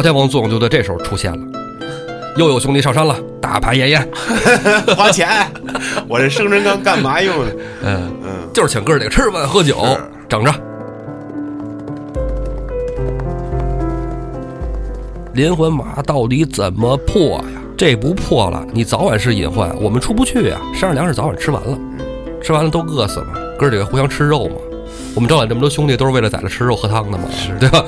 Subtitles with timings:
[0.00, 1.60] 朝天王作用就在这时候出现了。
[2.34, 4.08] 又有兄弟上山了，大排宴宴，
[4.96, 5.28] 花钱，
[6.08, 7.56] 我这生辰纲干嘛用的？
[7.82, 9.76] 嗯，嗯，就是请哥儿几个吃饭喝酒，
[10.26, 10.50] 整着。
[15.34, 17.60] 连环马到底怎么破呀？
[17.76, 20.58] 这不破了，你早晚是隐患，我们出不去呀。
[20.72, 21.78] 山上粮食早晚吃完了，
[22.42, 23.26] 吃完了都饿死了，
[23.58, 24.54] 哥儿几个互相吃肉嘛。
[25.14, 27.84] 我们招揽这么多兄弟，都是为了在这吃肉喝汤的嘛，是对吧？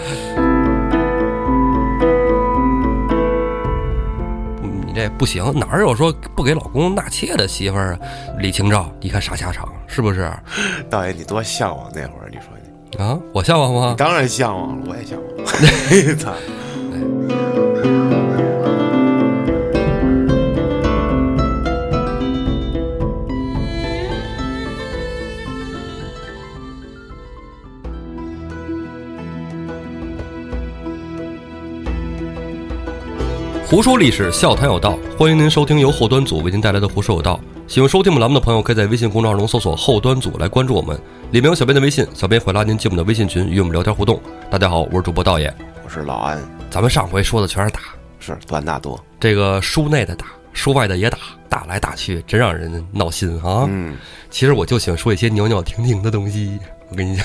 [4.92, 7.98] 你这不行，哪儿有说不给老公纳妾的媳妇儿啊？
[8.38, 10.30] 李清照，你看啥下场，是不是？
[10.90, 13.94] 大爷，你多向往那会儿，你说你啊，我向往吗？
[13.96, 15.22] 当然向往了，我也向往。
[33.72, 37.40] 胡说历史，笑谈有道，欢迎您收听由后端组为您带来的《胡说有道》。
[37.72, 40.94] 喜欢收听我们栏目的朋友，可以在微信公众号中搜索“后端组”来关注我们，
[41.30, 44.20] 里面有小编的微信，小编会拉您进我们的微信群，与我们聊天互动。
[44.50, 45.50] 大家好，我是主播道爷。
[45.82, 47.80] 我是老安，咱们上回说的全是打，
[48.20, 49.02] 是段大多。
[49.18, 51.16] 这个书内的打，书外的也打，
[51.48, 53.64] 打来打去，真让人闹心啊！
[53.70, 53.96] 嗯，
[54.28, 56.58] 其实我就喜欢说一些袅袅婷婷的东西。
[56.92, 57.24] 我跟你讲，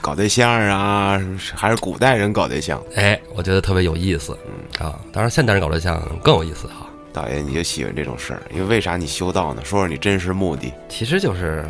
[0.00, 1.20] 搞对象啊，
[1.54, 2.82] 还是古代人搞对象。
[2.94, 4.34] 哎，我觉得特别有意思
[4.80, 4.98] 嗯啊。
[5.12, 6.86] 当然，现代人搞对象更有意思哈。
[7.12, 9.60] 导演，你就喜欢这种事儿，因为为啥你修道呢？
[9.66, 11.62] 说说你真实目的，其实就是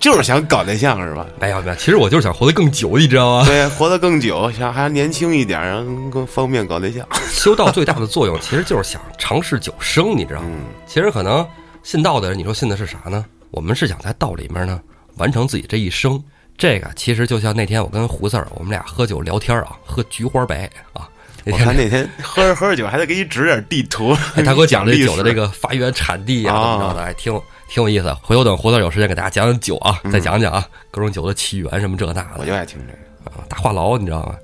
[0.00, 1.24] 就是想搞对象是吧？
[1.40, 3.46] 没有没有，其实我就是想活得更久，你知道吗？
[3.46, 7.06] 对，活得更久，想还年轻一点，然后更方便搞对象。
[7.30, 10.48] 修道最大的作用其实就是想长世久生，你知道吗？
[10.50, 11.46] 嗯，其实可能
[11.84, 13.24] 信道的人，你说信的是啥呢？
[13.52, 14.80] 我们是想在道里面呢
[15.18, 16.20] 完成自己这一生。
[16.56, 21.08] 这个其实就像那天我跟胡四儿，我们俩喝酒聊天啊，喝菊花白啊。
[21.44, 24.16] 那天我看那天喝着喝着酒，还得给你指点地图。
[24.34, 27.32] 哎，他给我讲这酒的这个发源产地啊，啊怎么着的，哎，挺
[27.68, 28.14] 挺有意思。
[28.22, 32.46] 回头等胡四儿有时间给大家讲讲酒啊，再讲讲啊，各种酒的起源什么这那的我。
[32.46, 32.98] 就爱听这个。
[33.30, 34.36] 啊，大话痨，你知道吗？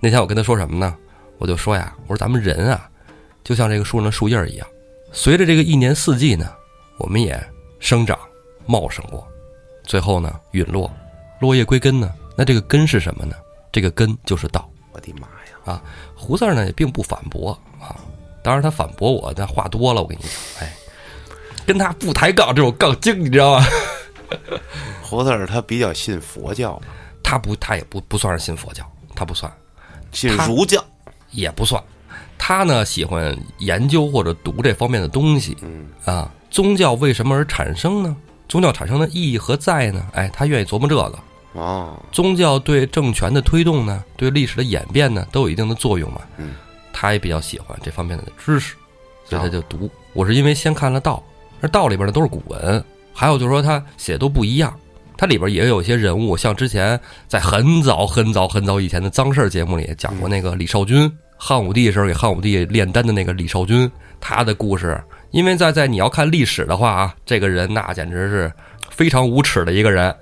[0.00, 0.96] 那天我跟他说什么呢？
[1.38, 2.88] 我就说呀，我说咱们人啊，
[3.44, 4.66] 就像这个树上的树叶儿一样，
[5.12, 6.50] 随着这个一年四季呢，
[6.98, 7.38] 我们也
[7.78, 8.18] 生长
[8.64, 9.26] 茂盛过，
[9.84, 10.90] 最后呢陨落，
[11.40, 13.36] 落叶归根呢，那这个根是什么呢？
[13.72, 14.68] 这个根就是道。
[14.92, 15.74] 我的妈呀！
[15.74, 15.82] 啊，
[16.14, 17.96] 胡四儿呢也并不反驳啊，
[18.42, 20.30] 当然他反驳我，但话多了，我跟你讲，
[20.60, 20.72] 哎，
[21.66, 23.66] 跟他不抬杠，这种杠精，你知道吗？
[25.02, 26.80] 胡四儿他比较信佛教，
[27.22, 29.52] 他不，他也不不算是信佛教，他不算。
[30.12, 30.82] 信儒教。
[31.32, 31.82] 也不算。
[32.38, 36.32] 他呢喜欢研究或者读这方面的东西嗯，啊。
[36.48, 38.16] 宗教为什么而产生呢？
[38.48, 40.06] 宗教产生的意义何在呢？
[40.12, 41.18] 哎，他愿意琢磨这个。
[41.52, 46.20] 哦，宗教对政权的推动呢，对历史的演变呢，都有一定的作用嘛。
[46.36, 46.54] 嗯，
[46.92, 48.74] 他也比较喜欢这方面的知识，
[49.24, 49.90] 所以他就读。
[50.12, 51.22] 我是因为先看了道，
[51.62, 54.74] 而道里边呢都是古文，还有就是说他写的都不一样。
[55.18, 63.90] 它里边也有一些人物，像之前在很早很早很早以前的脏事儿节目里讲过那个李少君，汉武帝时候给汉武帝炼丹的那个李少君，
[64.20, 65.02] 他的故事。
[65.36, 68.50] 因为在在你要看历史的话啊，这个人那简直是
[68.88, 70.14] 非常无耻的一个人。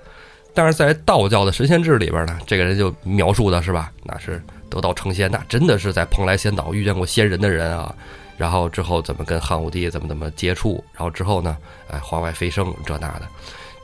[0.53, 7.95] 但是在道教的神仙志里边呢，这个人就描述的是吧，那是得道成仙，那真的是在蓬莱仙岛遇见过仙人的人啊。
[8.35, 11.55] 然后之后怎么跟汉武帝怎么怎么接触，然后之后呢，
[11.87, 13.21] 哎，皇外飞升这那的。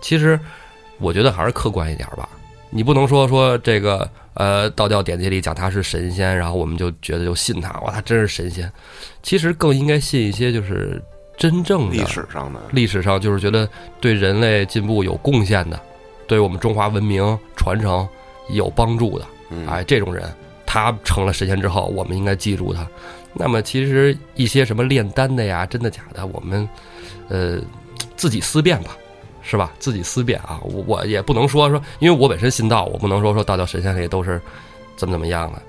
[0.02, 0.38] 其实
[0.98, 2.28] 我觉得还是客观一点吧，
[2.70, 8.70] 你不能说说这个呃道教典籍里讲他是神仙，然后我们就觉得就信他，哇，他真是神仙。
[9.24, 11.02] 其实更应该信一些就是
[11.42, 13.68] 真正的历史上的历史上就是觉得
[14.00, 15.82] 对人类进步有贡献的，
[16.28, 18.08] 对我们中华文明传承
[18.52, 20.32] 有帮助的，嗯哎，这种人
[20.68, 22.88] 他成了神仙之后，我们应该记住他。
[23.34, 26.70] 那么其实一些什么炼丹的呀，真的假的，我们
[27.28, 27.60] 呃
[28.16, 28.96] 自己思辨吧，
[29.42, 29.72] 是吧？
[29.80, 34.40] 自己思辨啊，我我也不能说说，因为我本身信道，我不能说说道教神仙里都是
[34.96, 35.60] 怎么怎么样的。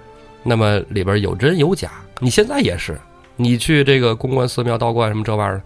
[0.43, 3.01] 那么里边有真有假，你现在也是，
[3.43, 5.63] 你去这个公关寺庙、道观什么这玩意儿，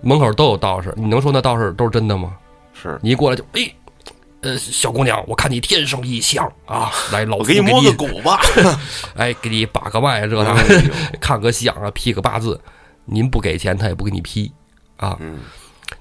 [0.00, 2.34] 门口都有道士，你能说那道士都是真的吗？
[2.74, 3.72] 是你一过来就哎，
[4.40, 8.40] 呃，小姑娘，我看你天生异相啊， 来，老夫我给你摸个骨吧。
[9.14, 10.90] 哎，给你把个脉，这那哎呦
[11.20, 12.60] 看个相啊，批个八字，
[13.04, 14.50] 您不给钱，他也不给你批
[14.96, 15.16] 啊。
[15.20, 15.38] 嗯，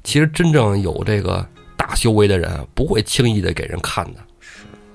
[0.03, 1.45] 其实真正有这个
[1.77, 4.19] 大修为的人啊，不会轻易的给人看的。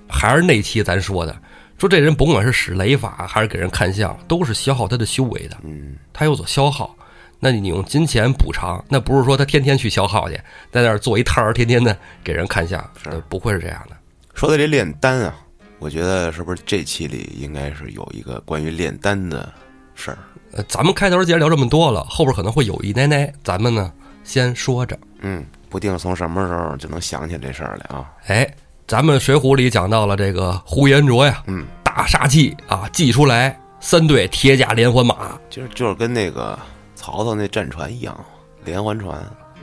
[0.09, 1.37] 还是那期咱说的，
[1.79, 5.57] 说这人甭管是使雷法还是给人看相，都是消耗他的修为的。
[5.63, 6.97] 嗯，他有所消耗，
[7.39, 10.35] 那你用金钱补偿，那不是说他天天去消耗去，
[10.71, 13.97] 在那儿做一摊儿，天天的给人看相，是呃不会是这样的。
[14.35, 15.35] 说到这炼丹啊，
[15.79, 19.53] 我觉得是不是这期里应该是有一个关于炼丹的
[19.95, 20.19] 事儿，
[20.53, 23.93] 呃，咱们开头既然聊这么多了，后边可能会有一奶奶，咱们呢
[24.25, 24.99] 先说着。
[25.21, 28.11] 嗯，不定从什么时候就能想起这事儿来啊。
[28.27, 28.49] 哎，
[28.87, 36.57] 咱们《水浒》里讲到了这个呼延灼呀，嗯，大杀器啊，祭出来三队铁甲连环马，就是就是跟那个
[36.95, 38.17] 曹操那战船一样，
[38.65, 39.19] 连环船。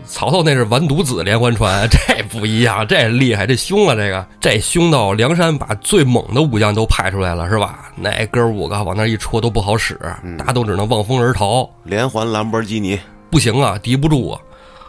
[0.05, 7.93] 曹操那是完犊子连环船， 这不一样，这厉害，这凶啊，这个这凶到梁山把最猛的武将都派出来了，是吧？
[7.95, 9.97] 那哥五个往那一戳都不好使，
[10.37, 11.69] 大家都只能望风而逃。
[11.83, 12.99] 连环兰博基尼，
[13.29, 14.41] 不行啊，敌不住啊！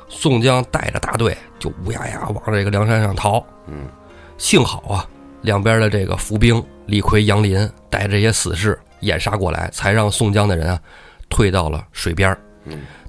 [0.08, 3.44] 宋江带着大队就乌压压往这个梁山上逃。
[3.66, 3.87] 嗯，
[4.36, 5.08] 幸好啊，
[5.42, 10.81] 两边的这个伏兵李逵、杨林带着这些死士掩杀过来，才让宋江的人啊
[11.28, 12.36] 退到了水边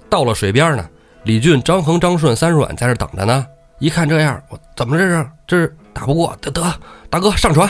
[0.09, 0.89] 到了水边儿呢，
[1.23, 3.45] 李俊、张衡、张顺、三阮在这等着呢。
[3.79, 6.35] 一看这样，我怎么这是这是打不过？
[6.39, 6.63] 得得，
[7.09, 7.69] 大哥上船，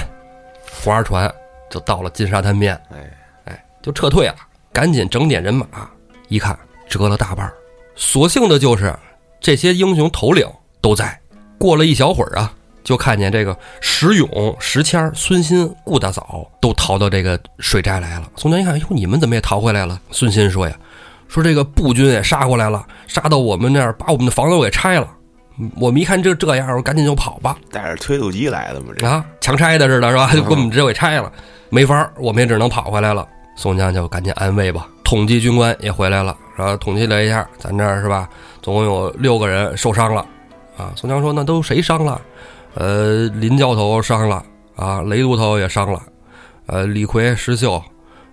[0.84, 1.34] 划着船
[1.70, 3.12] 就到了金沙滩边，哎，
[3.46, 4.36] 哎，就撤退了。
[4.72, 5.66] 赶紧整点人马，
[6.28, 7.54] 一看折了大半儿。
[7.96, 8.94] 所幸的就是
[9.40, 10.48] 这些英雄头领
[10.82, 11.20] 都在。
[11.58, 12.54] 过了一小会儿啊，
[12.86, 18.30] 就看见这个石勇、石谦、孙新、顾大嫂都逃到这个水寨来了。
[18.38, 20.00] 宋江一看，哟，你们怎么也逃回来了？
[20.12, 20.76] 孙新说呀，
[21.28, 25.08] 说这个步军也杀过来了，杀到我们那儿，把我们的房子给拆了。
[25.78, 27.58] 我们一看这这样，我赶紧就跑吧。
[27.72, 30.32] 带着推土机来的嘛，啊，强拆的似的，是吧？
[30.34, 31.32] 就给我们直接给拆了，
[31.70, 33.28] 没法儿，我们也只能跑回来了。
[33.58, 34.88] 宋江就赶紧安慰吧。
[35.04, 38.30] 统计军官也回来了，然后统计了一下，咱这儿是吧，
[38.62, 40.24] 总共有六个人受伤了。
[40.78, 42.22] 啊，宋江说那都谁伤了？
[42.76, 44.46] 呃，林教头伤了
[44.76, 46.04] 啊，雷都头也伤了，
[46.68, 47.82] 呃，李逵、石秀，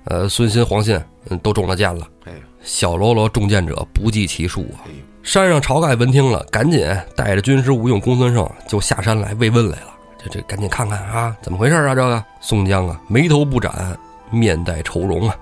[0.04, 1.00] 呃，孙新、黄信，
[1.30, 2.06] 嗯，都中了箭了。
[2.24, 4.82] 哎，小喽啰中箭者不计其数啊！
[5.22, 6.84] 山上晁盖闻听了，赶紧
[7.14, 9.94] 带着军师吴用、公孙胜就下山来慰问来了。
[10.18, 11.94] 这这赶紧看看啊，怎么回事啊？
[11.94, 13.96] 这个宋江啊，眉头不展，
[14.30, 15.36] 面带愁容啊。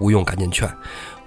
[0.00, 0.68] 吴用赶紧劝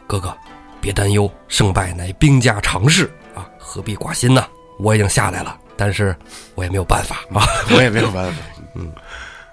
[0.05, 0.35] 哥哥，
[0.81, 4.45] 别担忧，胜败乃兵家常事啊，何必挂心呢？
[4.79, 6.15] 我已经下来了，但是
[6.55, 7.45] 我也没有办法啊。
[7.75, 8.41] 我也没有办法。
[8.75, 8.91] 嗯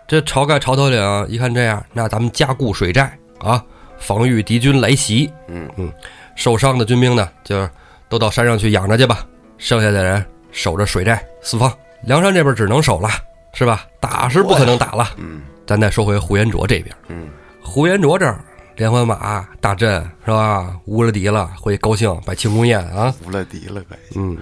[0.08, 3.64] 这晁盖晁头领啊一看这样，那咱们加固水寨啊，
[3.98, 5.32] 防御敌军来袭。
[5.46, 5.92] 嗯嗯，
[6.34, 7.68] 受伤的军兵呢，就
[8.08, 9.24] 都到山上去养着去吧。
[9.56, 11.72] 剩下的人守着水寨四方。
[12.02, 13.08] 梁山这边只能守了，
[13.54, 13.84] 是吧？
[14.00, 15.10] 打是不可能打了。
[15.16, 17.28] 嗯咱再说回呼延灼这边，嗯，
[17.62, 18.40] 呼延灼这儿
[18.74, 20.74] 连环马大阵是吧？
[20.86, 23.14] 无了敌了，回去高兴摆庆功宴啊。
[23.24, 23.96] 无了敌了，该。
[24.16, 24.36] 嗯，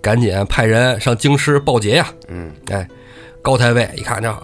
[0.00, 2.06] 赶紧派人上京师报捷呀。
[2.28, 2.86] 嗯，哎，
[3.42, 4.34] 高太尉一看这，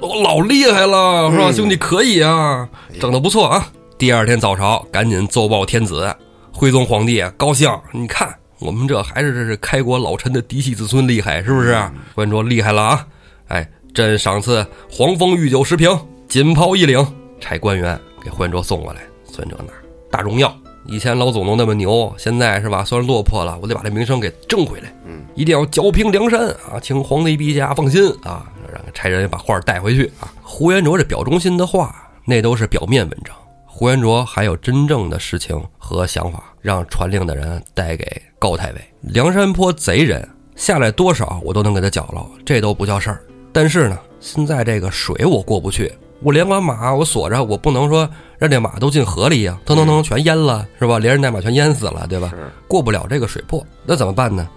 [0.00, 1.44] 我老厉害了，是吧？
[1.48, 2.68] 嗯兄弟可以啊，
[3.00, 3.66] 整的不错啊。
[3.98, 6.14] 第二天早朝，赶紧奏报天子，
[6.52, 11.76] 徽宗皇帝高兴，你看我们这还是这是开国老臣的嫡系子孙厉害，是不是？
[12.14, 13.06] 呼延灼厉害了啊！
[13.48, 15.90] 哎，朕赏赐黄蜂御酒十瓶，
[16.28, 17.06] 锦袍一领，
[17.40, 19.02] 差官员给呼延灼送过来。
[19.24, 19.72] 孙哲拿
[20.10, 22.84] 大荣耀，以前老祖宗那么牛，现在是吧？
[22.84, 24.92] 虽然落魄了，我得把这名声给挣回来。
[25.06, 26.80] 嗯，一定要剿平梁山啊！
[26.82, 30.32] 请皇帝陛下放心啊，让差人把话带回去啊。
[30.42, 33.34] 胡延灼这表忠心的话，那都是表面文章。
[33.64, 38.80] 胡延灼还有真正的事情和想法，让传令的人带给高太尉。
[39.00, 43.22] 梁山坡贼人下来多少，我都能给他搅了，这都不叫事儿。
[43.52, 48.08] 但是呢，现在这个水我过不去，我连完马我锁着，我不能说
[48.42, 50.98] 让这马都进河里呀、腾腾腾全淹了，是吧？
[50.98, 52.28] 连人带马全淹死了，对吧？
[52.30, 52.50] 是。
[52.66, 54.48] 过不了这个水泊，那怎么办呢？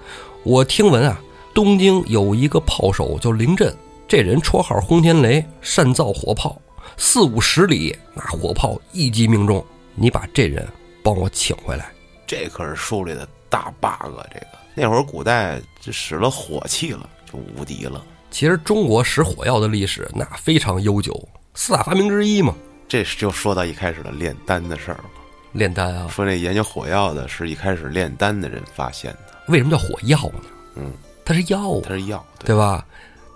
[0.42, 1.22] 我听闻啊，
[1.54, 3.72] 东京有一个炮手叫林震，
[4.08, 6.60] 这人绰号轰天雷，擅造火炮，
[6.98, 9.64] 四五十里那火炮一击命中。
[9.94, 10.68] 你把这人
[11.04, 11.92] 帮我请回来。
[12.26, 18.04] 这可是书里的大 bug，这个那会儿古代就使了火器了，就无敌了。
[18.32, 21.14] 其实中国使火药的历史那非常悠久，
[21.54, 22.56] 四大发明之一嘛。
[22.88, 25.06] 这就说到一开始的炼丹的事儿了。
[25.52, 30.50] 炼丹啊，说那研究火药的是一开始炼丹的人发现的，为什么叫火药呢？
[30.76, 30.92] 嗯，
[31.24, 32.86] 它是药啊，它是药，对对吧？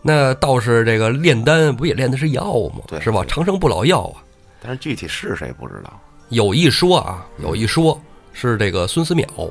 [0.01, 2.81] 那道士这个炼丹不也炼的是药吗？
[2.87, 3.23] 对是吧？
[3.25, 4.23] 长生不老药啊。
[4.61, 5.99] 但是具体是谁不知道。
[6.29, 7.99] 有一说啊，有一说
[8.33, 9.49] 是这个孙思邈，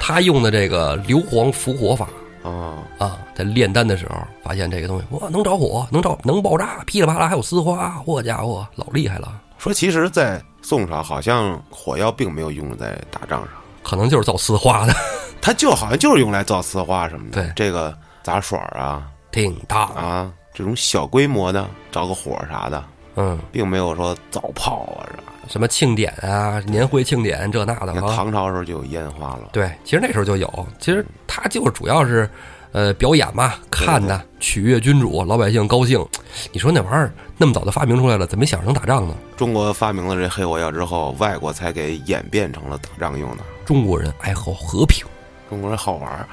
[0.00, 2.08] 他用的这个硫磺伏火法
[2.42, 9.40] 哦，啊，在炼丹的时候发现这个东西，哇，能着火，能着，能爆炸，噼里啪啦还有丝花，嚯家伙，老厉害了。
[9.58, 13.50] 说其实，在宋朝好像火药并没有用在打仗上，
[13.82, 14.92] 可能就是造丝花的，
[15.40, 17.42] 它就好像就是用来造丝花什么的。
[17.42, 19.82] 对这个杂耍啊挺大。
[19.92, 22.84] 啊，这种小规模的着个火啥的，
[23.14, 25.31] 嗯，并没有说造炮啊啥的。
[25.48, 27.92] 什么庆典啊，年会庆典这那的。
[28.14, 29.50] 唐朝时候就有烟花了。
[29.52, 32.28] 对，其实那时候就有，其实它就是主要是，
[32.72, 36.04] 呃，表演嘛，看呐，取悦君主，老百姓高兴。
[36.52, 39.14] 你说那玩意儿那么早就发明出来了，怎么没想着能打仗呢？
[39.36, 43.42] 中国发明了这黑火药之后，外国才给演变成了打仗用的。
[43.66, 45.04] 中国人爱好和平，
[45.50, 46.26] 中国人好玩儿，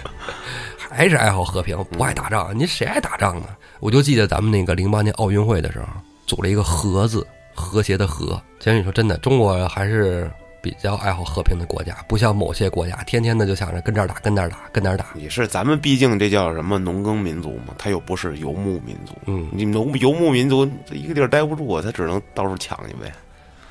[0.90, 2.56] 还是爱好和平，不爱打仗。
[2.56, 3.48] 您谁爱打仗呢？
[3.80, 5.86] 我就记得咱们那个零八年奥运会的时候，
[6.26, 8.40] 组了一个和字，和谐的和。
[8.60, 15.06] 其实你说真的，中国还是比较爱好和平的国家，不像某些国家，天天的就想着跟这儿打，跟那儿打，跟那儿打。
[15.14, 19.14] 你是咱们毕竟这叫什么农耕民族嘛，他又不是游牧民族。
[19.26, 23.12] 嗯，你农游牧民族一个地儿待不住啊，他只能到处抢去呗。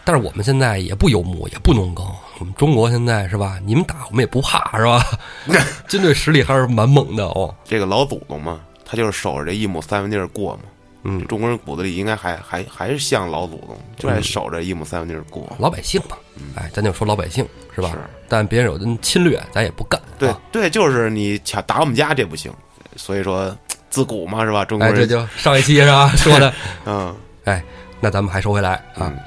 [0.07, 2.05] 但是我们现在也不游牧，也不农耕。
[2.39, 3.59] 我们中国现在是吧？
[3.65, 5.03] 你们打我们也不怕，是吧？
[5.89, 7.53] 军队实力还是蛮猛的哦。
[7.63, 10.61] 这个老祖宗嘛，他就是守着这一亩三分地儿过嘛。
[11.05, 15.47] 嗯，中国人骨子里应该还还还是像老祖宗，就爱守着一亩三分地儿过。
[15.59, 16.17] 老百姓嘛，
[16.55, 17.89] 哎，咱就说老百姓是吧？
[17.91, 17.97] 是
[18.27, 20.01] 但别人有的侵略，咱也不干。
[20.17, 22.51] 对啊对，就是你抢打我们家这不行，
[22.95, 23.55] 所以说
[23.89, 24.65] 自古嘛是吧？
[24.65, 26.51] 中国哎，这人就上一期是吧 说的。
[26.85, 27.63] 嗯哎，
[27.99, 29.17] 那咱们还说回来啊，嗯，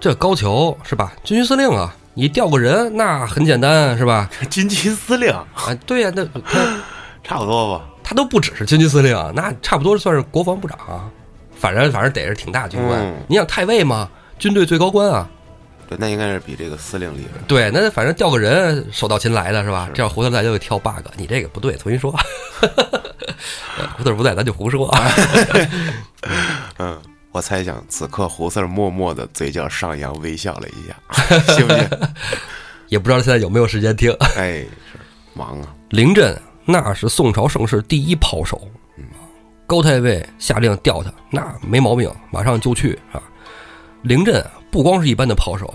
[0.00, 1.12] 这高俅是吧？
[1.22, 4.28] 军区司令啊，你调个人那很简单是吧？
[4.50, 5.46] 军区司令啊，
[5.86, 6.24] 对呀、那
[7.22, 7.84] 差不多吧。
[8.02, 11.10] 他都不只是军区司令，那差不多算是国防部长啊。
[11.54, 13.00] 反正反正得是挺大军官。
[13.00, 15.28] 嗯你想太尉嘛，军队最高官啊。
[15.88, 17.40] 对，那应该是比这个司令厉害。
[17.46, 19.86] 对，那反正调个人手到擒来的是吧？
[19.86, 22.10] 是这样回头来就会挑 bug，你这个不对，重新说。
[23.96, 25.12] 胡四不在，咱就胡说啊。
[26.78, 30.96] 嗯，我猜想此刻胡四儿默默的嘴角上扬，微笑了一下，
[31.54, 31.88] 信不信？
[32.88, 34.10] 也不知道现在有没有时间听。
[34.36, 34.98] 哎，是
[35.34, 35.68] 忙啊。
[35.90, 38.60] 凌震那是宋朝盛世第一炮手，
[39.66, 43.22] 高太尉下令调他，那没毛病，马上就去啊。
[44.02, 45.72] 凌震不光是一般的炮手，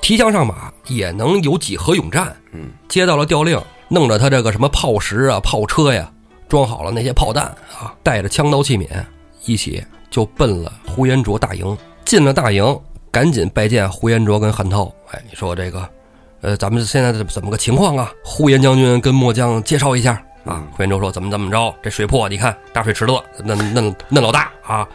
[0.00, 2.34] 提枪上马也能有几何勇战。
[2.52, 6.10] 嗯，接到了调令，弄着他这个什么炮石啊、炮车呀，
[6.48, 7.44] 装好了那些炮弹
[7.78, 8.86] 啊，带着枪刀器皿，
[9.44, 11.76] 一起就奔了呼延灼大营。
[12.04, 12.80] 进了大营，
[13.10, 14.92] 赶紧拜见呼延灼跟韩涛。
[15.10, 15.88] 哎，你说这个，
[16.40, 18.10] 呃，咱们现在怎怎么个情况啊？
[18.24, 20.64] 呼延将军跟末将介绍一下啊。
[20.76, 21.74] 呼延灼说：“怎么怎么着？
[21.82, 23.12] 这水泊，你看大水池子，
[23.44, 24.88] 那嫩嫩老大啊，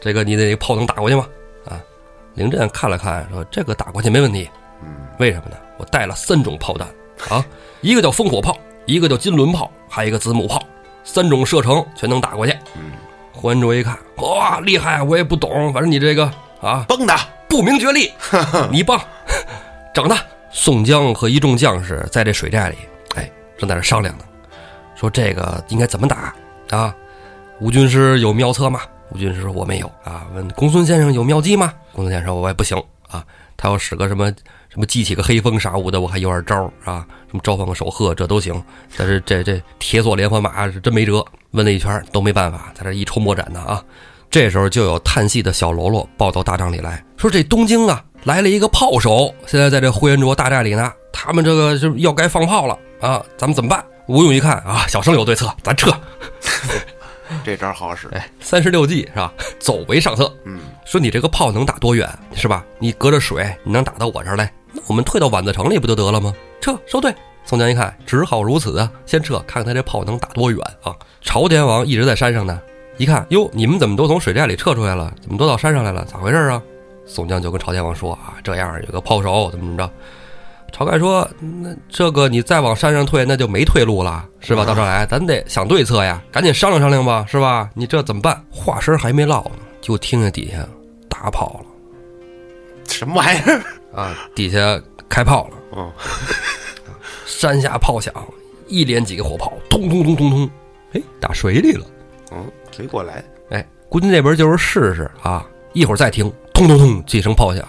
[0.00, 1.26] 这个你得炮能打过去吗？”
[1.68, 1.78] 啊，
[2.34, 4.48] 林震看了看，说：“这个打过去没问题。
[4.82, 5.56] 嗯，为什么呢？
[5.76, 6.88] 我带了三种炮弹
[7.28, 7.44] 啊，
[7.80, 10.62] 一个叫烽火炮，一个叫金轮炮，还有一个子母炮，
[11.04, 12.92] 三种射程全能打过去。”嗯，
[13.32, 15.02] 呼延灼一看，哇，厉害！
[15.02, 16.30] 我也不懂，反正你这个
[16.60, 17.14] 啊，崩的！
[17.48, 18.12] 不明觉厉，
[18.72, 19.00] 你棒，
[19.94, 20.16] 整的！
[20.50, 22.76] 宋江和一众将士在这水寨里，
[23.16, 24.24] 哎，正在这商量呢，
[25.04, 26.34] 说这个应该怎么打
[26.70, 26.94] 啊？
[27.60, 28.80] 吴军师有妙策吗？
[29.10, 30.26] 吴军师说我没有啊。
[30.34, 31.74] 问公孙先生有妙计吗？
[31.92, 33.22] 公孙先生我也不行啊，
[33.54, 34.32] 他要使个什么
[34.70, 38.60] 什么激起个黑风啥物的，我还有点招啊，什么召唤个守鹤这都行，
[38.96, 41.22] 但是这这铁索连环马是真没辙。
[41.50, 43.84] 问了一圈都没办法，在这一筹莫展呢啊。
[44.30, 50.90] 这时候就有叹息的小喽啰报到大帐里来说：“这东京啊，来了一个炮手，现在在这呼延灼大寨里呢。
[51.12, 55.90] 他们这个是要该放炮了啊，咱们怎么办？”吴用一看啊，小生有对策，咱撤。
[57.42, 58.08] 这招好使。
[58.08, 59.32] 哎，三十六计是吧？
[59.58, 60.32] 走为上策。
[60.44, 62.64] 嗯，说你这个炮能打多远是吧？
[62.78, 64.52] 你隔着水，你能打到我这儿来？
[64.72, 66.34] 那我们退到宛子城里不就得了吗？
[66.60, 67.14] 撤，收队。
[67.46, 70.94] 宋江一看，只好如此啊，先撤，看看他这炮能打多远啊！
[71.20, 72.58] 朝天王一直在山上呢，
[72.96, 75.12] 一看，哟，你们怎么都从水寨里撤出来了？
[75.20, 76.04] 怎么都到山上来了？
[76.04, 76.62] 咋回事啊？
[77.06, 79.90] 宋江就跟朝天王说啊，这样有个炮手怎么怎么着。
[80.76, 84.64] 晁盖说：“那这个你再往山上退，那就没退路了，是吧？
[84.64, 87.70] 到这儿来，咱得想对策呀，赶紧商量商量吧，是吧？
[87.74, 90.66] 你这怎么办？”话声还没落呢，就听见底下
[91.08, 91.66] 打炮了
[92.92, 93.62] 什么玩意儿？
[93.94, 94.16] 啊！
[94.34, 95.92] 底下开炮了，嗯，
[97.24, 98.12] 山下炮响，
[98.66, 100.50] 一连几个火炮，通通通通通，
[100.92, 101.86] 哎，打水里了。
[102.32, 103.24] 嗯，水过来。
[103.50, 107.64] 哎，估计那边就是试试啊，一会儿再听，通通通几声炮响，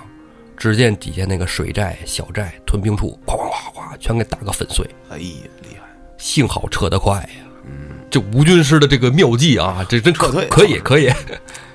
[0.58, 4.86] 只见底下那个水寨、小寨、屯兵处，哗哗哗哗，全给打个粉碎。
[5.10, 5.24] 哎呀，
[5.62, 5.88] 厉害！
[6.18, 7.46] 幸好撤得快呀！
[7.66, 11.12] 嗯，这吴军师的这个妙计啊，这真撤退可以可以。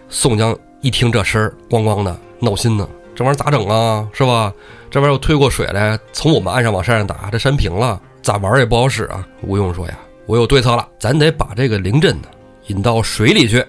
[0.08, 4.08] 宋江一听这声儿，咣咣的闹心呢，这玩意儿咋整啊？
[4.12, 4.52] 是吧？
[4.90, 9.24] 这玩意儿又推过水来，从我们岸上往山上打，这山平了，咋玩儿也不好使啊。
[9.42, 12.28] 吴用说呀：“我有对策了，咱得把这个凌震呢
[12.66, 13.64] 引到水里去。”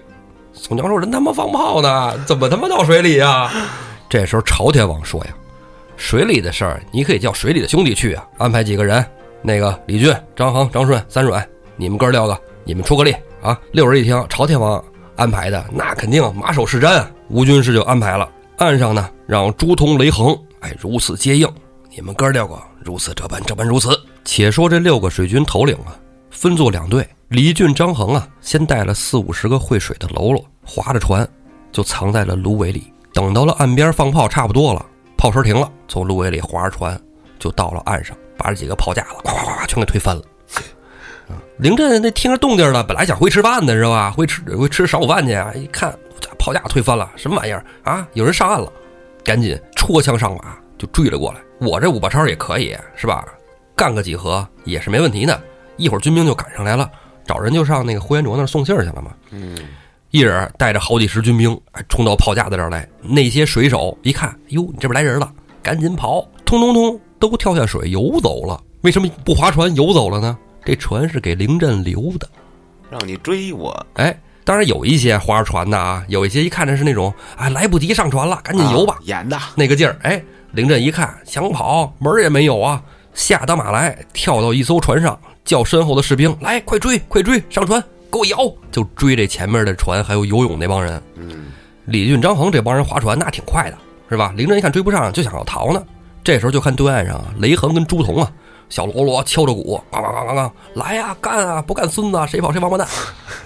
[0.52, 3.50] 宋江说：“人他妈放炮呢，怎么他妈到水里呀？”
[4.12, 5.30] 这时候朝天王说呀
[5.96, 9.02] ：“水里的事儿，你可以叫水里的兄弟去啊，安排几个人，
[9.40, 11.42] 那个李俊、张衡、张顺、三阮，
[11.76, 14.84] 你们哥六个，你们出个力啊！”六人一听，朝天王
[15.16, 17.10] 安排的，那肯定马首是瞻啊。
[17.30, 21.48] 吴军师就安排了，岸上呢让朱仝、雷横，哎，如此接应。
[21.88, 23.98] 你们哥六个如此这般这般如此。
[24.26, 25.96] 且说这六个水军头领啊，
[26.28, 27.08] 分作两队。
[27.28, 31.26] 李俊、张衡啊，先带了四五十个会水的喽啰，划着船
[31.72, 32.91] 就藏在了芦苇里。
[33.12, 34.84] 等到了岸边放炮差不多了，
[35.16, 36.98] 炮声停了，从芦苇里划着船
[37.38, 40.22] 就到了岸上，把这几个炮架子咵咵咵全给推翻了。
[41.58, 44.10] 林震那听着动静了，本来想回吃饭的是吧？
[44.10, 45.52] 回吃回吃晌午饭去啊！
[45.54, 45.96] 一看
[46.38, 48.06] 炮架推翻了，什么玩意儿啊？
[48.14, 48.70] 有人上岸了，
[49.22, 51.40] 赶紧戳枪上马就追了过来。
[51.60, 53.24] 我这五把超也可以是吧？
[53.76, 55.40] 干个几合也是没问题的。
[55.76, 56.90] 一会儿军兵就赶上来了，
[57.26, 59.12] 找人就上那个呼延灼那儿送信儿去了嘛。
[59.30, 59.56] 嗯，
[60.12, 62.86] 一人带着好几十军兵，哎，冲到炮架子这儿来。
[63.00, 66.28] 那些水手一看，哟，你这边来人了，赶紧跑！
[66.44, 68.60] 通通通，都跳下水游走了。
[68.82, 70.36] 为什么不划船游走了呢？
[70.66, 72.28] 这船是给凌震留的，
[72.90, 73.74] 让你追我。
[73.94, 74.14] 哎，
[74.44, 79.96] 当然有一些划着船的啊，有一些一看着是那种，哎，来不及上船了，赶紧游吧，演的那个劲儿。
[80.02, 82.82] 哎，凌震一看想跑，门儿也没有啊，
[83.14, 88.36] 下得马来，跳到一艘船上，叫身后的士兵来，快追，快追，上船，给我摇，
[88.70, 91.02] 就追这前面的船，还有游泳那帮人。
[91.16, 91.46] 嗯，
[91.86, 93.78] 李俊、张衡这帮人划船那挺快的，
[94.10, 94.34] 是吧？
[94.36, 95.82] 凌震一看追不上，就想要逃呢。
[96.22, 98.30] 这时候就看对岸上啊，雷横跟朱仝啊，
[98.68, 101.62] 小喽啰敲着鼓，咣咣咣咣咣，来呀，干啊！
[101.62, 102.86] 不干孙子，谁跑谁王八蛋！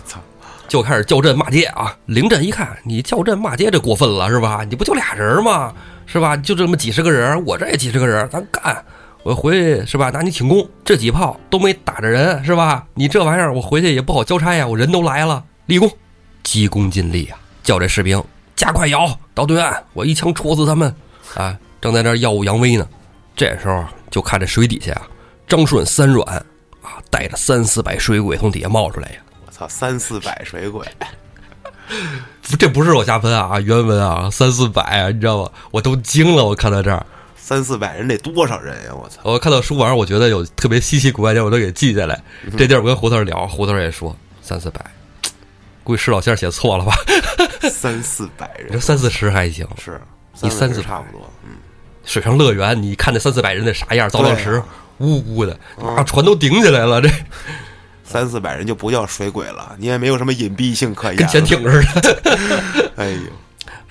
[0.05, 0.19] 操！
[0.69, 1.97] 就开始叫阵骂街啊！
[2.07, 4.65] 凌震一看，你叫阵骂街这过分了是吧？
[4.69, 5.73] 你不就俩人吗？
[6.07, 6.37] 是吧？
[6.37, 8.85] 就这么几十个人，我这也几十个人，咱干！
[9.27, 10.09] 我回去是吧？
[10.11, 12.87] 拿你请功，这几炮都没打着人是吧？
[12.95, 15.91] 你这玩意儿我回去也不好交差呀，我人都来了，立功，
[16.45, 17.37] 急功近利啊！
[17.65, 18.23] 叫这士兵
[18.55, 20.95] 加快摇到对岸，我一枪戳死他们！
[21.35, 22.87] 啊，正在这耀武扬威呢，
[23.35, 25.03] 这时候就看这水底下啊，
[25.49, 26.25] 张顺、三软
[26.81, 29.17] 啊，带着三四百水鬼从底下冒出来呀。
[29.45, 30.87] 我操，三四百水鬼，
[32.61, 35.51] 这不是我瞎喷啊，原文啊，三四百啊，你知道吗？
[35.73, 37.05] 我都惊了，我看到这儿，
[37.47, 38.91] 三四百人得多少人呀？
[38.93, 39.21] 我操！
[39.23, 42.21] 我看到书玩，我觉得有特别稀奇古怪的，我都给记下来。
[42.59, 44.85] 这地儿我跟胡头聊，胡头也说三四百，
[45.85, 46.93] 估计石老先生写错了吧？
[47.71, 50.01] 三四百人你说，三四十还行，是
[50.41, 51.31] 你三四差不多。
[51.45, 51.51] 嗯，
[52.05, 54.61] 水上乐园，你看那三四百人那啥样，造浪池
[54.99, 57.09] 呜呜的，啊，船都顶起来了，这
[58.03, 61.17] 三四百人就不叫水鬼了，你也没有什么隐蔽性可言。
[61.17, 62.91] 跟潜艇似的。
[62.99, 63.21] 哎呦，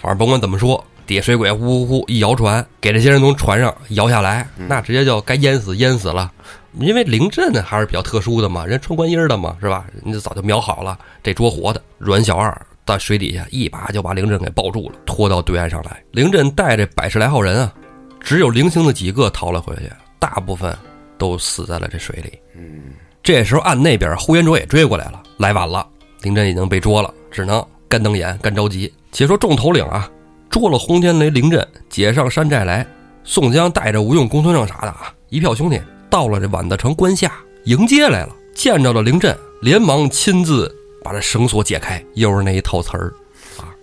[0.01, 6.31] 反正甭管怎么说，底下水鬼呼呼呼一摇船，给这些人从船上摇下来，那直接就该淹死淹死了。
[6.79, 9.85] 因为凌震呢还是比较特殊的嘛，人穿观音的嘛，是吧？
[10.03, 11.81] 人家早就瞄好了这捉活的。
[11.97, 12.53] 阮小二
[12.85, 16.03] 在水底下一把就把凌震给抱住了，拖到对岸上来。
[16.11, 17.73] 凌震带着百十来号人啊，
[18.19, 19.89] 只有零星的几个逃了回去，
[20.19, 20.75] 大部分
[21.17, 22.37] 都死在了这水里。
[22.55, 25.87] 嗯，这时候岸那边呼延灼也追过来了，来晚了，
[26.21, 28.91] 凌震已经被捉了，只能干瞪眼，干着急。
[29.13, 30.11] 且说众头领啊，
[30.49, 32.85] 捉了轰天雷凌震，解上山寨来。
[33.23, 40.71] 宋江带着吴用、公孙胜啥的啊，一票兄弟到了这宛子城关下迎接来了，见着了凌震，连忙亲自
[41.03, 43.11] 把这绳索解开，又是那一套词儿
[43.57, 43.73] 啊，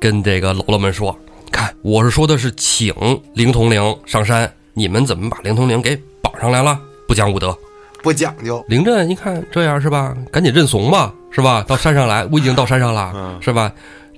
[0.00, 1.16] 跟这个喽啰们说
[1.52, 2.92] ：“看，我是说的是请
[3.34, 6.78] 凌统领上山，你们怎么把凌统领给绑上来了？
[7.06, 7.56] 不讲武德！”
[8.02, 8.64] 不讲究。
[8.66, 11.62] 凌震一看这样是吧，赶紧认怂吧，是吧？
[11.68, 13.70] 到山上来，我已经到山上了，嗯是吧？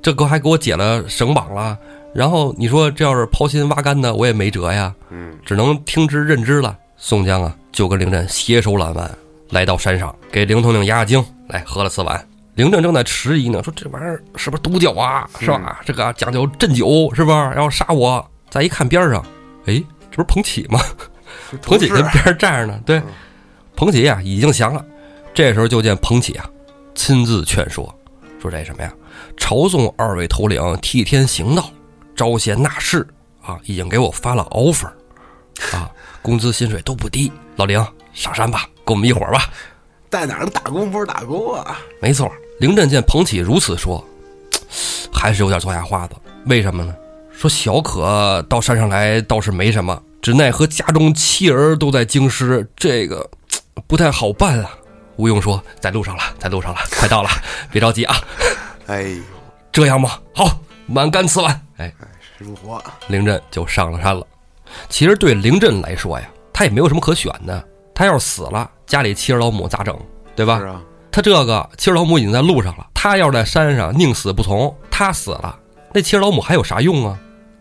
[0.02, 1.78] 这哥还给我解了绳绑了，
[2.12, 6.76] 然后你说这要是抛心挖肝的，我也没辙呀，嗯，只能听之任之了。
[6.96, 9.10] 宋江啊，就跟凌震携手揽腕，
[9.50, 12.28] 来到山上，给凌统领压压惊，来喝了四碗。
[12.54, 15.28] 凌震正在迟疑呢，说这玩意儿是不是毒酒啊？
[15.40, 15.80] 是吧？
[15.84, 17.54] 这个讲究鸩酒是吧？
[17.56, 18.24] 要杀我。
[18.50, 19.24] 再一看边上，
[19.66, 20.80] 哎，这不是彭起吗？
[21.62, 23.00] 彭起跟边上站着呢，对。
[23.74, 24.84] 彭起呀、已经降了，
[25.32, 26.44] 这时候就见彭起啊
[26.94, 27.92] 亲自劝说，
[28.40, 28.92] 说这什么呀？
[29.36, 31.70] 朝宋二位头领替天行道，
[32.14, 33.06] 招贤纳士
[33.42, 34.86] 啊，已经给我发了 offer，
[35.76, 35.90] 啊，
[36.22, 37.30] 工资薪水都不低。
[37.56, 37.78] 老林
[38.12, 39.50] 上山吧，跟我们一伙儿吧。
[40.10, 41.78] 在哪儿打工不是打工啊？
[42.00, 44.04] 没错，凌震见彭起如此说，
[45.12, 46.14] 还是有点做牙花子。
[46.46, 46.94] 为什么呢？
[47.32, 53.28] 说小可到山上来倒是没什么，只奈何家中妻儿都在京师，这个
[53.88, 54.70] 不太好办啊。
[55.16, 57.28] 吴用说：“在路上了，在路上了，快到了，
[57.70, 58.16] 别着急啊。
[58.86, 59.22] 哎呦，
[59.70, 61.92] 这样吧，好，满干瓷碗。”哎，
[62.38, 64.26] 如火，凌震就上了山了。
[64.88, 67.62] 其实对凌震来说呀，他也没有什么可选的。
[67.94, 69.96] 他要是死了，家里妻儿老母咋整？
[70.34, 70.58] 对吧？
[70.58, 75.58] 是啊，他这个妻儿老母已经在路上了，他要是在山上宁死不从，他死了，
[75.92, 77.18] 那妻儿老母还有啥用啊？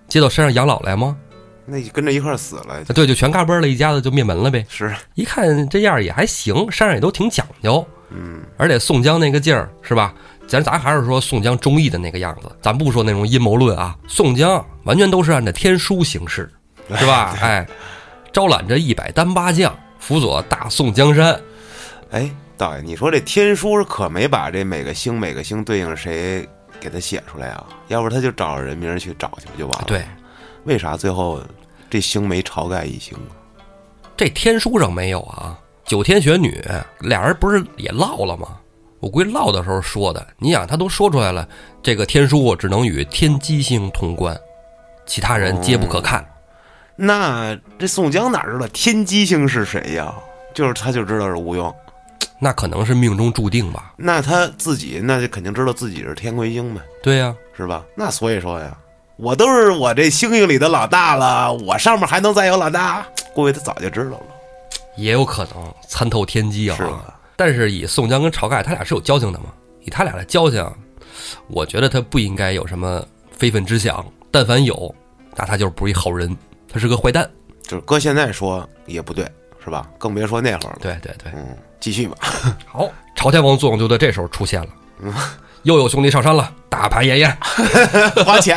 [0.07, 1.17] 接到山上养老来吗？
[1.65, 4.65] 那就跟着一块儿死了，啊对，就全嘎嘣了，一家子就灭门了呗。
[4.69, 10.13] 是，一看这样也还行，山上也都挺讲究，嗯，而且宋江那个劲儿是吧？
[10.51, 13.97] 咱咱还是说宋江忠义的那个样子，咱不说那种阴谋论啊。
[14.05, 16.51] 宋江完全都是按照天书行事，
[16.97, 17.37] 是吧？
[17.39, 17.65] 哎，
[18.33, 21.39] 招揽着一百单八将，辅佐大宋江山。
[22.09, 26.45] 哎，导演，你说这天书可没把这每个星每个星对应谁
[26.81, 27.65] 给他写出来啊？
[27.87, 29.85] 要不他就找人名去找去不就完了？
[29.87, 30.03] 对，
[30.65, 31.41] 为啥最后
[31.89, 33.31] 这星没晁盖一星啊？
[34.17, 35.57] 这天书上没有啊。
[35.85, 36.61] 九天玄女
[36.99, 38.57] 俩人不是也唠了吗？
[39.01, 40.25] 我估计唠的时候说的。
[40.37, 41.45] 你想，他都说出来了，
[41.83, 44.39] 这个天书只能与天机星通关，
[45.05, 46.25] 其他人皆不可看。
[46.95, 50.13] 那这宋江哪知道天机星是谁呀？
[50.53, 51.73] 就是他就知道是吴用，
[52.37, 53.93] 那可能是命中注定吧。
[53.97, 57.83] 那他自己那就肯定知道自己是天魁星呗，对呀、是吧？
[57.95, 58.77] 那所以说呀，
[59.15, 63.03] 我都是我这星星里的老大了，我上面还能再有老大？
[63.33, 64.25] 估计他早就知道了，
[64.97, 66.75] 也有可能参透天机啊。
[66.75, 67.17] 是吧？
[67.43, 69.45] 但是以宋江跟晁盖他俩是有交情的嘛，
[69.84, 70.63] 以他俩的交情，
[71.47, 74.06] 我觉得他不应该有什么非分之想。
[74.30, 74.93] 但凡有，
[75.36, 76.38] 那他就是不是一好人，
[76.71, 77.27] 他是个坏蛋。
[77.63, 79.27] 就是搁现在说也不对，
[79.65, 79.88] 是吧？
[79.97, 80.77] 更别说那会儿了。
[80.82, 82.15] 对对对，嗯，继续吧。
[82.67, 84.69] 好，朝天王作用就在这时候出现了。
[85.63, 87.36] 又有兄弟上山了，大排宴宴。
[88.23, 88.56] 花钱，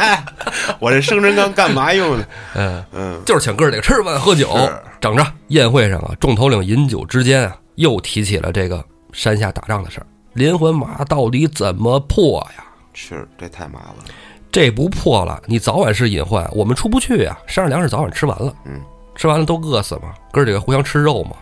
[0.79, 2.29] 我这生辰纲干嘛用的？
[2.55, 4.55] 嗯，嗯，就是请哥儿几个吃饭喝酒，
[5.01, 5.27] 整着。
[5.49, 10.07] 宴会上啊，众头领饮酒之间啊，又提起了这个山下打仗的事儿。
[10.33, 12.65] 连环马到底怎么破呀？
[12.93, 14.05] 是这太麻烦了。
[14.51, 17.37] 这不破了，你早晚是隐患，我们出不去呀。
[17.47, 18.81] 山上粮食早晚吃完了，嗯，
[19.17, 20.15] 吃完了都饿死嘛。
[20.33, 21.37] 哥几个互相吃肉嘛。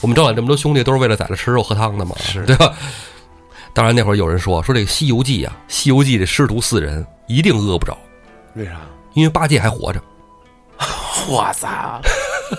[0.00, 2.74] 我们招揽这么多兄弟，都是为了在这吃肉喝汤的嘛，是对吧？
[3.72, 7.96] 当然那会儿有人说说这个《西游记》啊，《西游记》这师徒四人一定饿不着，
[8.54, 8.80] 为啥？
[9.14, 10.02] 因为八戒还活着。
[11.28, 12.00] 我操！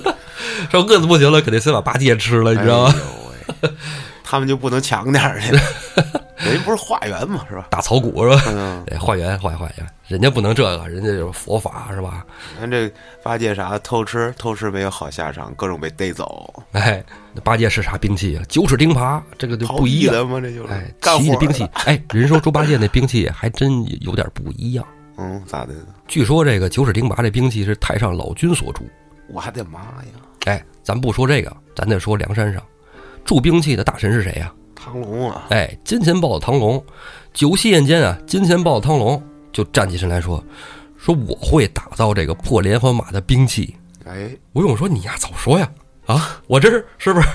[0.72, 2.96] 说饿死不行了，肯定先把八戒吃了，你知道吗？
[4.23, 5.51] 他们就不能强点儿去？
[6.38, 7.67] 人家不是化缘嘛，是吧？
[7.71, 8.43] 打草谷是吧？
[8.47, 12.23] 嗯，对，化缘化缘化缘，人家不能这个，人家有佛法是吧？
[12.53, 12.89] 你看这
[13.23, 18.43] 八戒啥偷吃，偷吃没有好下场，各种被逮走，哎，那八戒是啥兵器啊？
[18.47, 20.13] 九齿钉耙，这个就不一样。
[20.41, 24.86] 这就是哎，干活奇的兵器，哎，人说猪八戒那兵器还真有点不一样。
[25.17, 25.73] 嗯，咋的？
[26.07, 28.88] 据说这个九齿钉耙这兵器是太上老君所铸。
[29.27, 30.21] 我的妈呀！
[30.45, 32.62] 哎，咱不说这个，咱得说梁山上
[33.28, 36.82] 铸兵器的大神是谁呀、唐龙啊，哎，金钱豹子唐龙，
[37.34, 40.42] 酒席宴间啊，金钱豹子唐龙就站起身来说
[40.98, 43.76] ：“说我会打造这个破连环马的兵器。
[44.06, 45.70] 哎，”吴用说：“你呀，早说呀！
[46.06, 47.28] 啊，我这是是不是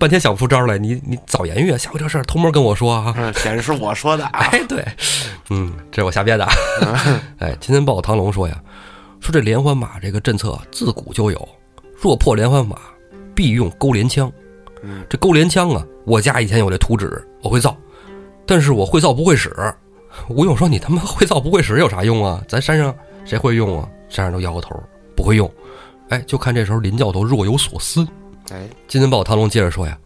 [0.00, 0.76] 半天想不出招来？
[0.76, 1.78] 你你早言语啊！
[1.78, 4.40] 下回这事儿偷摸跟我说啊！”嗯显然是我说的啊。
[4.50, 4.84] 哎，对，
[5.50, 6.44] 嗯，这是我瞎编的。
[7.38, 8.60] 哎，金钱豹唐龙说呀，
[9.20, 11.48] 说这连环马这个政策自古就有，
[12.02, 12.76] 若破连环马，
[13.32, 14.28] 必用钩镰枪。
[14.82, 17.76] 嗯，这钩镰枪啊，我家以前有这图纸，我会造，
[18.46, 19.54] 但是我会造不会使。
[20.28, 22.42] 吴用说：“你他妈会造不会使有啥用啊？
[22.48, 24.74] 咱山上谁会用啊？”山上都摇个头，
[25.14, 25.48] 不会用。
[26.08, 28.04] 哎，就看这时候林教头若有所思。
[28.50, 29.96] 哎，金钱豹唐龙接着说呀：“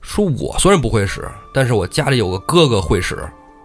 [0.00, 3.18] 说我虽然不会使，但是我家里有个哥哥会使。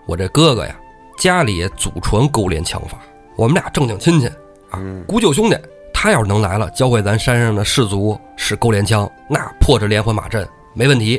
[0.06, 0.75] 我这哥哥呀，
[1.17, 2.99] 家里也祖传钩镰枪法，
[3.38, 4.28] 我们俩正经亲戚
[4.69, 5.58] 啊，嗯姑舅兄弟。
[5.93, 11.17] 他要是能来了，教会咱山上的士卒使钩镰枪，那破这连环马阵没问题。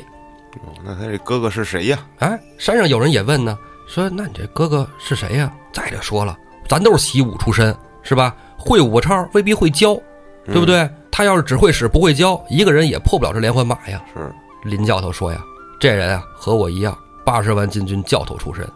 [0.64, 1.98] 哦那他这哥哥是谁呀？
[2.18, 5.52] 哎，山上有人也问呢，说那你这哥哥是谁呀？
[5.72, 6.38] 再者说了，
[6.68, 8.34] 咱都是习武出身，是吧？
[8.56, 9.94] 会武超未必会教，
[10.46, 10.88] 对不对？
[11.10, 14.02] 他要是只会使不会教，一个人也破不了这连环马呀。
[14.14, 14.32] 是
[14.64, 15.42] 林教头说呀，
[15.78, 18.66] 这人啊和我一样，八十万禁军教头出身。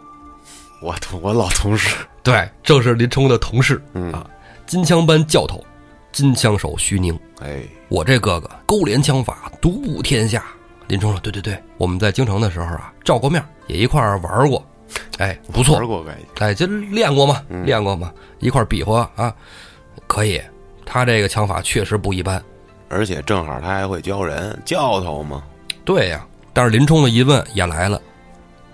[0.81, 1.95] 我同我老同事。
[2.23, 4.25] 对，正是林冲的同事嗯啊，
[4.67, 5.63] 金枪班教头，
[6.11, 7.17] 金枪手徐宁。
[7.41, 10.43] 哎，我这哥哥勾连枪法独步天下。
[10.91, 14.61] 林冲说：“对对对，我们在京城的时候啊，照过面，也一块儿玩过，
[15.19, 16.05] 哎，不错玩，过。
[16.39, 19.33] 哎，就练过嘛，嗯练过嘛，一块儿比划啊，
[20.05, 20.41] 可以。
[20.85, 22.43] 他这个枪法确实不一般。
[22.89, 25.41] 而且正好他还会教人，教头嘛。
[25.85, 28.01] 对呀，但是林冲的疑问也来了，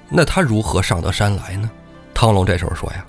[0.10, 1.70] 那他如何上得山来呢？
[2.16, 3.06] 汤龙这时候说呀，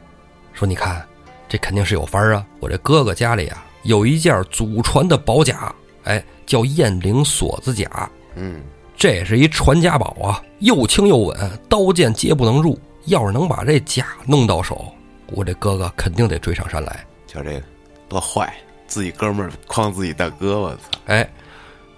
[0.52, 1.02] 说你看，
[1.48, 2.44] 这肯定是有法儿啊。
[2.60, 8.60] 我这哥哥家里啊有一件祖传的宝甲，哎，叫雁翎锁子甲，嗯，
[8.98, 12.76] 这也是一传家宝啊，又轻又稳，刀剑皆不能入。
[13.04, 14.92] 要是能把这甲弄到手，
[15.28, 17.06] 我这哥哥肯定得追上山来。
[17.26, 17.62] 瞧这个
[18.08, 18.52] 多坏，
[18.88, 20.80] 自己哥们儿诓自己大哥，我操！
[21.06, 21.26] 哎，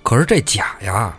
[0.03, 1.17] 可是这甲呀，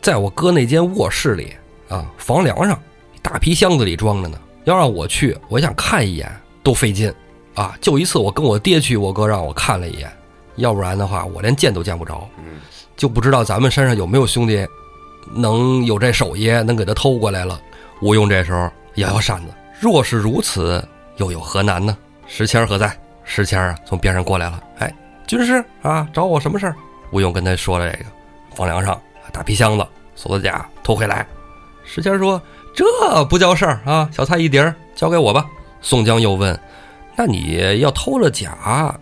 [0.00, 1.54] 在我哥那间卧室里
[1.88, 2.80] 啊，房梁上
[3.20, 4.40] 大皮箱子里装着呢。
[4.64, 7.12] 要让我去，我想看一眼都费劲
[7.54, 7.76] 啊！
[7.82, 10.10] 就一次，我跟我爹去，我哥让我看了一眼，
[10.56, 12.26] 要不然的话，我连见都见不着。
[12.38, 12.60] 嗯，
[12.96, 14.66] 就不知道咱们山上有没有兄弟
[15.32, 17.60] 能有这手艺，能给他偷过来了。
[18.00, 21.96] 吴用这时候摇摇扇子，若是如此，又有何难呢？
[22.26, 22.96] 石谦何在？
[23.24, 24.62] 石谦啊，从边上过来了。
[24.78, 24.92] 哎，
[25.26, 26.76] 军师啊，找我什么事儿？
[27.10, 28.04] 吴用跟他说了这个，
[28.54, 29.00] 房梁上
[29.32, 31.26] 大皮箱子、锁子甲偷回来。
[31.84, 32.40] 石谦说
[32.74, 35.46] ：“这不叫事儿啊，小菜一碟，交给我吧。”
[35.80, 36.58] 宋江又问
[37.14, 38.94] ：“那你要偷了甲，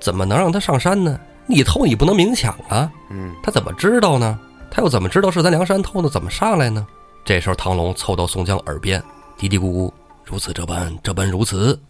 [0.00, 1.18] 怎么能让他上山呢？
[1.46, 4.38] 你偷你不能明抢啊，嗯，他怎么知道呢？
[4.74, 6.08] 他又怎么知道是咱梁山偷的？
[6.08, 6.84] 怎么上来呢？”
[7.24, 9.00] 这时候唐龙凑到宋江耳边，
[9.38, 9.92] 嘀嘀咕咕
[10.26, 11.80] ：“如此这般，这般如此。”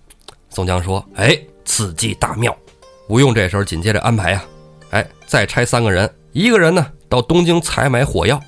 [0.51, 2.55] 宋江说：“哎，此计大妙。”
[3.09, 4.45] 吴用这时候紧接着安排呀，
[4.91, 8.39] 哎，再差三个人，一个人呢到东京采买火药，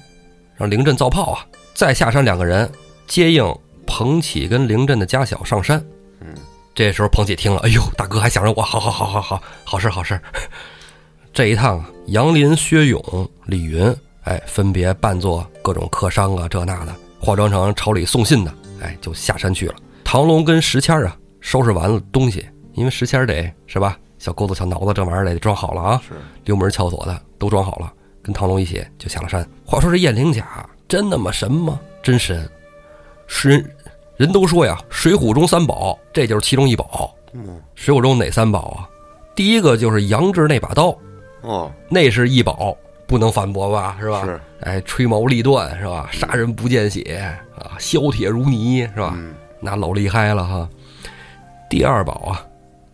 [0.55, 2.71] 让凌振造炮啊，再下山两个人
[3.07, 3.43] 接应
[3.87, 5.83] 彭起跟凌振的家小上山。
[6.21, 6.29] 嗯，
[6.75, 10.21] 这时候彭起听了，哎呦，大哥还想着我，好好好好好，好事好事。
[11.33, 13.95] 这一趟，杨林、薛勇、李云，
[14.27, 19.75] 哎，分别扮作各种客商啊，这那的，化妆成朝里送信的，哎，就下山去了。
[20.05, 21.17] 唐龙跟石谦啊。
[21.39, 23.97] 收拾完了东西，因为石谦得是吧？
[24.19, 29.49] 小钩子、小挠子这玩意儿得装好了啊，是溜门撬锁的都装好了，跟唐龙一起就下了山。
[29.65, 31.79] 话说这燕翎甲真那么神吗？
[32.03, 32.51] 真神！
[33.29, 33.77] 是人
[34.17, 37.15] 人都说呀，《水浒》中三宝，这就是其中一宝。
[37.33, 37.45] 嗯，
[37.77, 38.91] 《水浒》中哪三宝啊？
[39.37, 40.99] 第一个就是杨志那把刀，
[41.43, 43.97] 哦，那是一宝，不能反驳吧？
[44.01, 44.25] 是吧？
[44.25, 46.09] 是，哎，吹毛立断是吧？
[46.13, 47.25] 杀人不见血
[47.59, 49.15] 啊，削铁如泥是吧？
[49.17, 50.69] 嗯，那老厉害了哈。
[51.69, 52.45] 第二宝啊，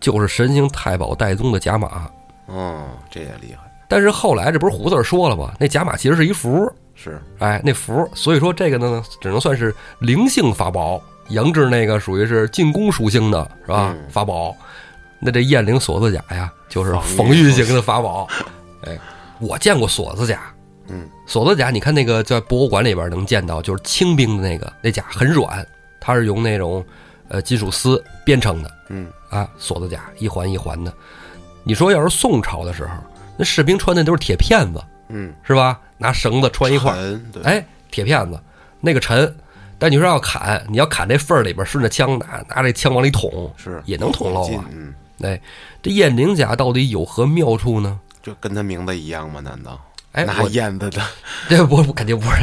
[0.01, 2.11] 就是神行太保戴宗的甲马。
[2.47, 5.53] 哦，这也厉害，但是后来这不是胡四说了吗？
[5.59, 11.01] 那甲马其实是一符，是，哎，那符，所以说这个呢，只能算是灵性法宝。
[11.29, 13.95] 杨志那个属于是进攻属性的，是吧？
[13.97, 14.55] 嗯法宝。
[15.19, 18.27] 那这燕翎锁子甲呀，就是防御型的法宝。
[18.85, 18.99] 哎，
[19.43, 20.41] 我见过锁子甲，
[20.87, 25.67] 嗯，锁子甲，你看那个在博物馆里边能见到，就是清兵的那个那甲很软，
[26.01, 26.85] 它是用那种
[27.27, 28.71] 呃金属丝编成的。
[28.89, 30.93] 嗯，啊，锁子甲一环一环的。
[31.65, 32.95] 你说要是宋朝的时候，
[33.37, 35.81] 那士兵穿的都是铁片子，嗯，是吧？
[35.99, 36.97] 拿绳子穿一块
[37.43, 38.41] 哎，铁片子
[38.81, 39.35] 那个沉。
[39.79, 44.47] 但你说要砍，你要砍这缝儿里边，顺着枪拿拿这枪往里捅，是也能捅漏啊。
[44.47, 45.41] 进嗯，哎，
[45.83, 47.99] 这雁翎甲到底有何妙处呢？
[48.23, 49.41] 就跟他名字一样吗？
[49.41, 49.81] 难道？
[50.13, 51.01] 哎，拿我燕子的，
[51.49, 52.37] 这不肯定不是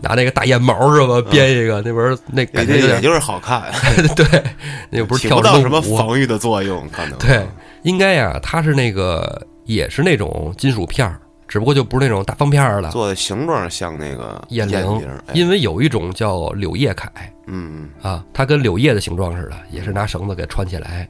[0.00, 1.20] 拿那个大燕毛是吧？
[1.28, 3.64] 编一个 那边儿那感觉也就是好看，
[4.14, 4.44] 对，
[4.88, 7.44] 那不是起跳不到什么防御的作用，可能对，
[7.82, 12.90] 应该呀，它是那个也是那种金属片儿，只不过就不是那种大方片儿了。
[12.92, 17.08] 做的形状像那个燕翎因为有一种叫柳叶铠
[17.48, 21.08] 嗯啊，它跟柳叶的形状似的，也是拿绳子给穿起来。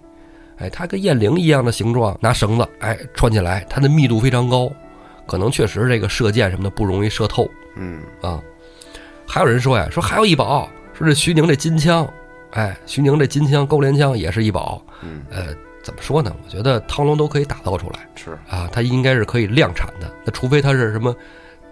[0.59, 4.71] 哎，它跟雁翎一样的形状，拿绳子哎穿起来，它的密度非常高，
[5.27, 8.41] 可能确实这个射箭什么的不容易射透嗯啊。
[9.27, 12.09] 还有人说呀，说还有一宝，说这徐宁这金枪，
[12.53, 14.83] 哎，徐宁这金枪勾连枪也是一宝。
[15.03, 16.35] 嗯，呃，怎么说呢？
[16.45, 18.01] 我觉得汤龙都可以打造出来。
[18.17, 20.11] 是，啊，它应该是可以量产的。
[20.25, 21.15] 那除非它是什么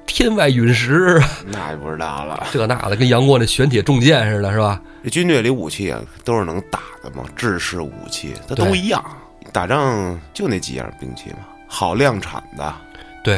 [0.07, 1.21] 天外陨石。
[1.47, 2.47] 那就不知道了。
[2.53, 4.81] 这那的，跟杨过那玄铁重剑似的，是吧？
[5.03, 9.05] 这军队里武器啊，都是能打的嘛，制式武器，它都一样。
[9.53, 12.75] 打仗就那几样兵器嘛，好量产的。
[13.23, 13.37] 对，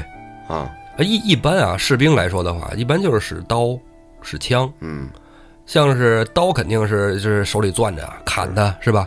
[0.49, 3.79] 啊，呃一一般啊，士兵来说的话，一般就是使刀、
[4.23, 5.09] 使枪，嗯。
[5.67, 8.91] 像是刀肯定是就是手里攥着砍的，是。
[8.91, 9.07] 吧？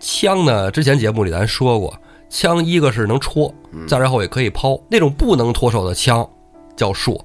[0.00, 1.94] 枪呢，之前节目里咱说过，
[2.28, 6.28] 枪一个是能戳，嗯，再然后也可以抛，那种不能脱手的枪
[6.76, 7.20] 叫槊。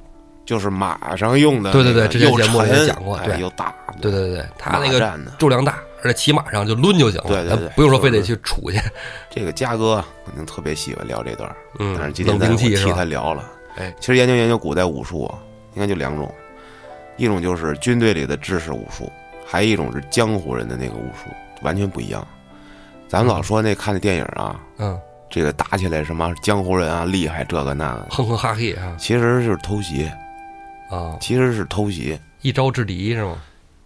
[0.45, 8.79] 就是马上用的那个，对对对之前又节目里也沉讲过又大，对对对对，它那个重量大，而且骑马上就抡就行了，对对对不用说非得就是去杵去。
[9.27, 12.75] 这个嘉哥肯定特别喜欢聊这段，嗯但是，今天我替？
[12.93, 13.43] 他聊了。
[13.77, 15.39] 哎，其实研究研究古代武术啊，
[15.73, 16.31] 应该就两种，
[17.17, 19.11] 一种就是军队里的制式武术，
[19.47, 21.31] 还有一种是江湖人的那个武术，
[21.63, 22.23] 完全不一样。
[23.07, 24.95] 咱们老说那看的电影啊，嗯，
[25.29, 30.09] 这个打起来什么江湖人啊厉害这个那个，哼哼哈嘿啊其实就是偷袭，
[30.89, 33.37] 啊，其实是偷袭，一招制敌是吗？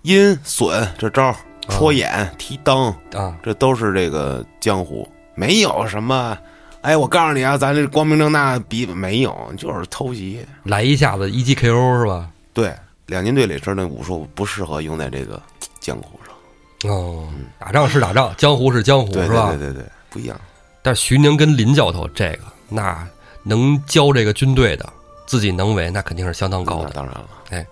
[0.04, 1.36] 阴损这招，
[1.67, 6.38] 戳眼、提灯，啊，这都是这个江湖，没有什么。
[6.82, 10.45] 哎，我告诉你啊，咱这光明正大比没有，就是偷袭。
[10.63, 12.30] 来一下子一击 KO 是吧？
[12.54, 12.73] 对，
[13.08, 15.41] 两军对垒时那武术不适合用在这个
[15.82, 17.28] 江湖上，哦，
[17.60, 19.58] 打仗是打仗，江湖是江湖对是吧对？
[19.58, 20.39] 对对对，不一样。
[20.82, 22.39] 但是徐宁跟林教头这个，
[22.70, 23.08] 那
[23.44, 24.88] 能教这个军队的，
[25.26, 26.89] 自己能为，那肯定是相当高的。
[26.92, 27.65] 当然了，哎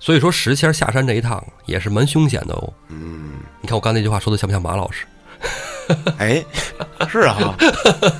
[0.00, 2.72] 所以说石谦下山这一趟也是蛮凶险的哦。
[2.86, 5.04] 嗯，你看我刚才那句话说的像不像马老师？
[6.18, 6.44] 哎，
[7.08, 7.56] 是啊，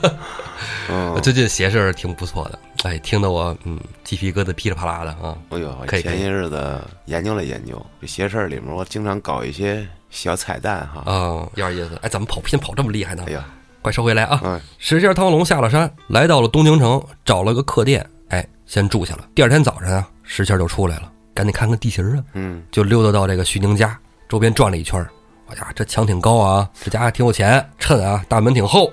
[0.91, 5.38] 嗯，最近邪事儿挺不错的，哎，听得我嗯鸡皮疙瘩噼里啪啦的啊。
[5.51, 11.03] 哎呦，可以前些日子研究了研究这邪事儿里面，我经常搞一些小彩蛋哈。
[11.07, 11.97] 啊，有点意思。
[12.03, 13.33] 哎，怎么跑偏跑这么厉害呢哎？
[13.35, 13.45] 呀，
[13.88, 14.38] 快收回来啊！
[14.44, 19.27] 嗯，石仙汤龙下了山，来到了东京城，找了个客店，哎，先住下了。
[19.35, 23.98] 第二天早晨啊，石仙就出来了，赶紧看看地形啊，嗯就溜达到这个徐宁家
[24.29, 25.09] 周边转了一圈儿。
[25.48, 28.92] 哎呀，这墙挺高啊，这家还挺有钱，趁啊，大门挺厚，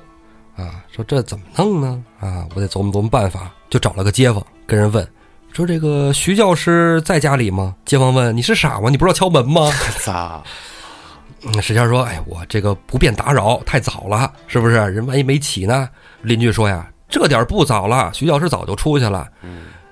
[0.55, 2.01] 啊，说这怎么弄呢？
[2.21, 3.51] 啊，我得琢磨琢磨办法。
[3.69, 5.05] 就找了个街坊跟人问，
[5.51, 7.75] 说这个徐教师在家里吗？
[7.83, 8.89] 街坊问你是傻吗？
[8.89, 9.69] 你不知道敲门吗？
[9.99, 10.41] 操，
[11.43, 14.75] 嗯石谦说：“哎，我这个不便打扰，太早了，是不是？
[14.75, 15.89] 人万一没起呢？”
[16.23, 19.27] 邻居说：“呀，这点儿不早了，徐教师早就出去了。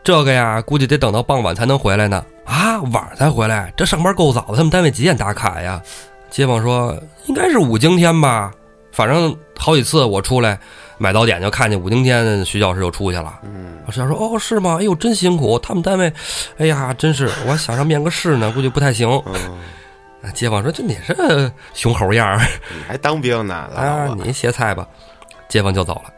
[0.04, 2.26] 这个呀，估计得等到傍晚才能回来呢。
[2.46, 4.56] 啊，晚上才回来，这上班够早的。
[4.56, 5.82] 他们单位几点打卡呀？”
[6.30, 8.52] 街坊说：“应该是五更天吧，
[8.92, 10.60] 反正好几次我出来
[10.98, 14.78] 买早点就看见五更天徐教师就出去了。”嗯石谦说：“哦，是吗？
[14.80, 16.12] 哎呦，真辛苦，他们单位，
[16.58, 19.52] 哎呀，真是，我想上面个试呢，估计不太行。”嗯，啊
[20.32, 22.38] 街坊说：“就你这熊猴样儿。
[22.76, 24.88] ”你还当兵呢，啊，你歇菜吧。
[25.50, 26.14] 街坊就走了。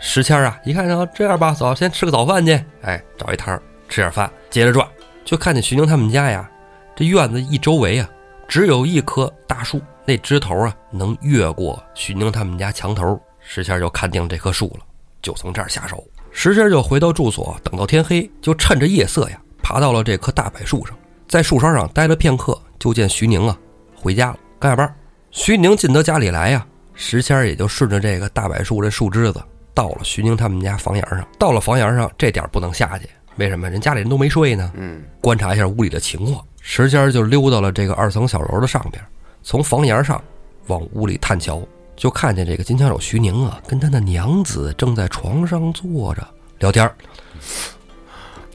[0.00, 2.52] 石谦啊，一看啊，这样吧，走，先吃个早饭去。
[2.80, 4.88] 哎，找一摊儿吃点饭，接着转，
[5.24, 6.48] 就看见徐宁他们家呀，
[6.96, 8.08] 这院子一周围啊，
[8.48, 13.20] 只有一棵大树，那枝头啊能越过徐宁他们家墙头。
[13.38, 14.86] 石谦就看定这棵树了，
[15.20, 16.02] 就从这儿下手。
[16.30, 20.96] 石谦就回到住所，等到天黑，就趁着夜色呀，爬到了这棵大柏树上，
[21.28, 23.56] 在树梢上待了片刻，就见徐宁啊
[23.94, 24.92] 回家了，刚下班。
[25.30, 29.40] 徐宁进得家里来呀，石谦儿也就顺着这个大柏树这树枝子
[29.72, 31.24] 到了徐宁他们家房檐上。
[31.38, 33.70] 到了房檐上，这点儿不能下去，为什么？
[33.70, 34.72] 人家里人都没睡呢。
[34.74, 39.00] 嗯观察一下屋里的情况，石谦儿就溜到了这个二层小楼的上边，
[39.44, 40.20] 从房檐上
[40.66, 41.62] 往屋里探瞧，
[41.94, 46.26] 就看见这个金枪手徐宁啊，跟他的娘子正在床上坐着
[46.58, 46.92] 聊天儿。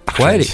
[0.05, 0.45] 怀里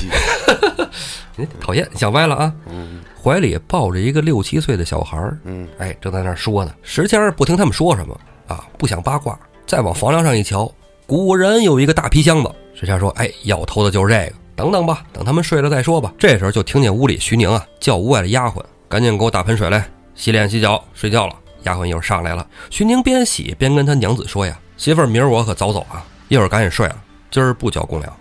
[1.35, 2.53] 你讨厌，想歪了啊！
[2.67, 6.73] 嗯怀里抱着一个六七岁的小孩儿，嗯哎，正在那儿说呢。
[6.81, 10.69] 石谦儿不听他们说什么啊，不想八卦，再往房梁上一瞧，
[11.07, 12.51] 果然有一个大皮箱子。
[12.75, 14.33] 石谦说：“哎，要偷的就是这个。
[14.55, 28.13] 等等吧，等他们睡了再说吧。”这时候就听见屋里徐宁啊叫屋外的丫鬟：“赶紧给我打盆水来，洗脸洗脚，睡觉了。”丫鬟一会儿上来了，徐宁边洗边跟他娘子说：“呀，媳妇儿，明儿我可早走啊，一会儿赶紧睡了，今儿不交公粮。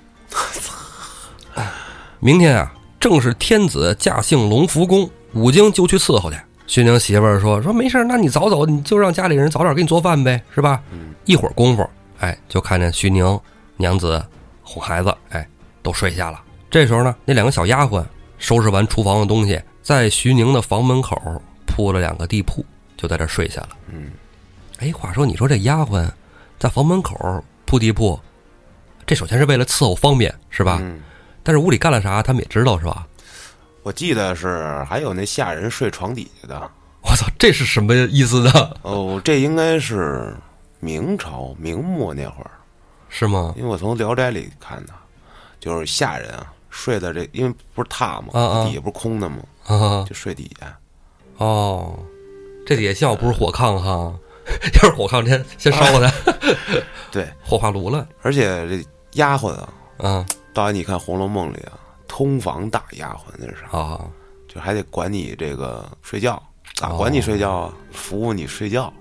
[2.21, 6.37] 明天啊，正是天子驾幸龙福宫，武经就去伺候去。
[6.69, 11.85] 徐宁媳妇儿说：“说没事儿，那你早走，你就让家里人早点给你做饭呗，是吧？”嗯一会儿功夫，
[12.21, 13.39] 哎，就看见徐宁
[13.77, 14.25] 娘子
[14.63, 15.45] 哄孩子，哎，
[15.83, 16.41] 都睡下了。
[16.71, 18.05] 这时候呢，那两个小丫鬟
[18.39, 21.21] 收拾完厨房的东西，在徐宁的房门口
[21.67, 22.65] 铺了两个地铺，
[22.97, 23.71] 就在这儿睡下了。
[23.89, 24.13] 嗯，
[24.79, 26.09] 哎，话说你说这丫鬟
[26.57, 28.17] 在房门口铺地铺，
[29.05, 30.79] 这首先是为了伺候方便，是吧？
[30.81, 31.01] 嗯
[31.43, 33.07] 但是屋里干了啥，他们也知道，是吧？
[33.83, 36.71] 我记得是还有那下人睡床底下的
[37.03, 38.71] 我操，这是什么意思呢？
[38.83, 40.37] 哦，这应该是
[40.79, 42.51] 明朝明末那会儿，
[43.09, 43.53] 是吗？
[43.57, 44.93] 因为我从《聊斋》里看的，
[45.59, 49.39] 就是下人啊睡在这，因为不是榻嘛，啊啊底下不是空的吗？
[49.67, 50.79] 啊，就睡底下。
[51.39, 51.99] 哦，
[52.65, 54.15] 这底下幸好不是火炕哈，
[54.81, 56.33] 要是火炕，先先烧了它，
[57.11, 58.07] 对，火化炉了。
[58.23, 61.73] 而且这丫鬟啊，嗯导演你看《红楼梦》里啊，
[62.07, 63.79] 通房大丫鬟那是啥？
[63.79, 64.01] 啊，
[64.49, 66.43] 就还得管你这个睡觉，
[66.75, 67.75] 咋哦管你睡觉啊？
[67.91, 68.93] 服务你睡觉，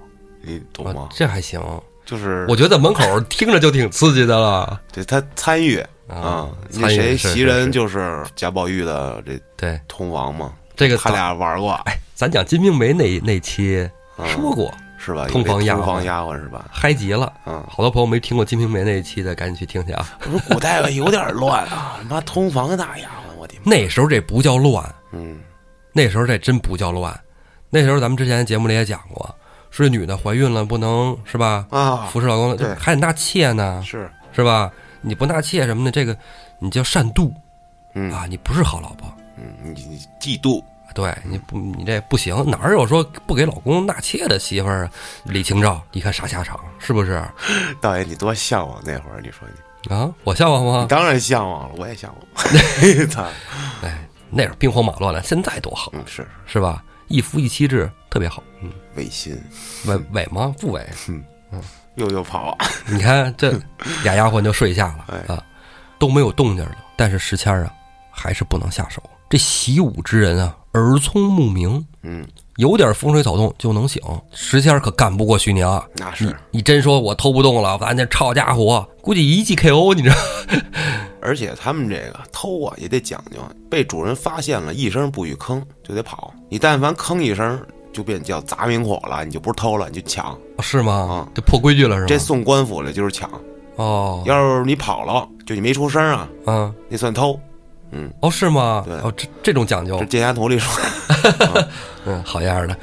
[0.42, 1.10] 你懂啊吗？
[1.12, 1.62] 这还行。
[2.04, 4.82] 就是我觉得在门口听着就挺刺激的了。
[4.92, 15.26] 对他参与啊那谁袭人就是贾宝玉的这对，通房嘛，这个他俩玩过哎，咱讲《金瓶梅》那那期啊说过，是吧？
[15.28, 16.70] 通房丫鬟通房丫鬟是吧？
[16.72, 17.34] 嗨极了。
[17.46, 20.08] 嗯，好多朋友没听过《金瓶梅》那一期的，赶紧去听去啊。
[20.26, 23.72] 我说古代有点乱啊，他妈通房大丫鬟，我的妈！
[23.72, 25.40] 那时候这不叫乱，嗯
[25.92, 27.20] 那时候这真不叫乱。
[27.70, 29.36] 那时候咱们之前节目里也讲过，
[29.72, 31.66] 说这女的怀孕了不能是吧？
[31.72, 34.72] 啊，服侍老公对还得纳妾呢，是是吧？
[35.02, 36.16] 你不纳妾什么的，这个
[36.60, 37.32] 你叫善妒
[37.96, 39.12] 嗯啊，你不是好老婆。
[39.38, 44.92] 嗯，你你嫉妒，对，你不你这不行，哪儿有说不给老公纳妾的媳妇儿啊？
[45.24, 47.24] 李清照，你看啥下场，是不是？
[47.82, 49.48] 导演你多向往那会儿，你说
[49.88, 50.86] 你，啊，我向往吗？
[50.90, 52.54] 当然向往了，我也向往。
[53.10, 53.26] 操，
[53.84, 56.84] 哎，那时候兵荒马乱了，现在多好，嗯，是是吧？
[57.08, 59.38] 一夫一妻制特别好，嗯，违心，
[59.86, 60.54] 违违吗？
[60.60, 61.62] 不违，嗯嗯。
[61.96, 63.52] 又又跑， 你看这
[64.02, 65.44] 俩丫鬟就睡下了哎啊，
[66.00, 66.78] 都没有动静了。
[66.96, 67.74] 但是时迁啊，
[68.10, 69.04] 还是不能下手。
[69.32, 72.28] 这习武之人啊，耳聪目明，嗯，
[72.58, 74.02] 有点风吹草动就能醒。
[74.34, 75.88] 石谦儿可干不过徐宁啊！
[75.96, 80.16] 那是，你真说我偷不动了，咱这抄家伙，估计一记 KO，你知道？
[81.22, 83.38] 而且他们这个偷啊也得讲究，
[83.70, 86.34] 被主人发现了，一声不许吭就得跑。
[86.50, 87.58] 你但凡吭一声，
[87.94, 90.38] 就变叫砸明火了，你就不是偷了，你就抢。
[90.60, 91.32] 是吗啊？
[91.34, 92.08] 这破规矩了是吗？
[92.10, 93.32] 这送官府了就是抢，
[93.78, 97.40] 哦，要是你跑了，就你没出声啊，嗯，那算偷。
[97.92, 98.84] 嗯，哦，是吗？
[98.86, 100.82] 对哦，这这种讲究这，剑侠图里说，
[102.06, 102.78] 嗯，好样的。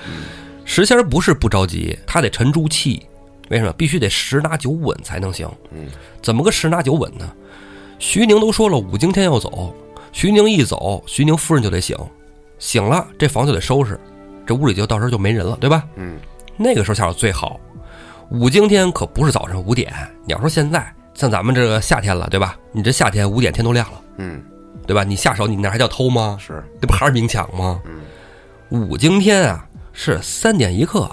[0.64, 3.06] 石仙儿不是不着急，他得沉住气，
[3.48, 3.72] 为什么？
[3.72, 5.50] 必须得十拿九稳才能行。
[5.72, 5.86] 嗯，
[6.22, 7.30] 怎么个十拿九稳呢？
[7.98, 9.74] 徐宁都说了，五更天要走，
[10.12, 11.96] 徐宁一走，徐宁夫人就得醒，
[12.58, 13.98] 醒了这房就得收拾，
[14.46, 15.84] 这屋里就到时候就没人了，对吧？
[15.96, 16.18] 嗯，
[16.56, 17.58] 那个时候下手最好。
[18.30, 19.90] 五更天可不是早上五点，
[20.26, 22.58] 你要说现在像咱们这个夏天了，对吧？
[22.72, 24.44] 你这夏天五点天都亮了，嗯，
[24.88, 25.04] 对吧？
[25.04, 26.36] 你下手你那还叫偷吗？
[26.44, 27.80] 是，这不还是明抢吗？
[27.84, 28.00] 嗯，
[28.70, 31.08] 五更天啊是三点一刻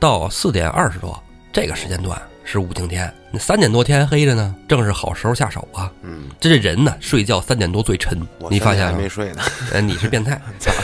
[0.00, 5.90] 到四点二十多这个时间段是五更天，那三点多天还黑着呢，正是好时候下手啊。
[6.02, 8.18] 嗯，这这人呢，睡觉三点多最沉，
[8.50, 9.08] 你发现了吗现在还没？
[9.08, 9.42] 睡呢，
[9.72, 10.40] 呃， 你是变态，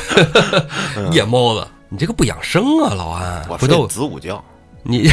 [1.11, 4.43] 夜猫子，你这个不养生啊，老安我，睡子午觉，
[4.83, 5.09] 你，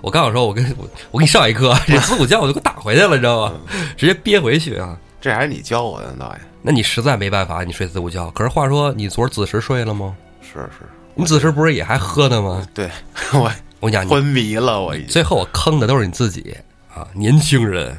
[0.00, 3.52] 我刚想说，我跟我我给你上一课，这子午觉我就给我打回去了，你知道吗？
[3.96, 4.96] 直接憋回去啊。
[5.20, 8.30] 这还是你教我的，导演，那你实在没办法，你睡四五觉。
[8.32, 10.14] 可是话说，你昨儿子时睡了吗？
[10.42, 12.62] 是是，你子时不是也还喝呢吗？
[12.74, 12.90] 对
[13.32, 13.50] 我
[13.80, 16.54] 我讲，你昏迷了，我已经最后我坑的都是你自己
[16.94, 17.08] 啊！
[17.14, 17.98] 年轻人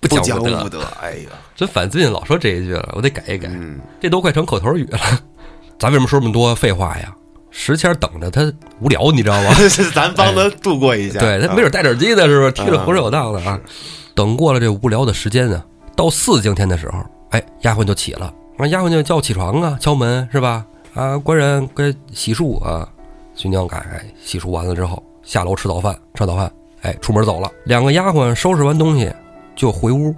[0.00, 4.98] 不不讲武德，哎呀，真反最近老说这一句了，我得改一改，嗯，这都快成口头语了。
[5.76, 7.12] 咱为什么说这么多废话呀？
[7.50, 8.42] 石谦等着他
[8.78, 9.50] 无聊，你知道吗？
[9.92, 12.52] 咱帮他度过一下，对他没准戴耳机呢，是不是？
[12.52, 13.58] 听着浑水有道的啊。
[14.14, 15.64] 等过了这无聊的时间啊，
[15.96, 17.04] 到四更天的时候，
[17.34, 20.64] 哎，丫鬟就起了，啊，丫鬟就叫起床啊，敲门是吧？
[20.94, 22.88] 啊，官人该洗漱啊。
[23.34, 26.48] 徐娘赶哎，洗漱完了之后，下楼吃早饭，吃早饭，
[26.82, 27.50] 哎，出门走了。
[27.64, 29.12] 两个丫鬟收拾完东西
[29.56, 30.14] 就回屋，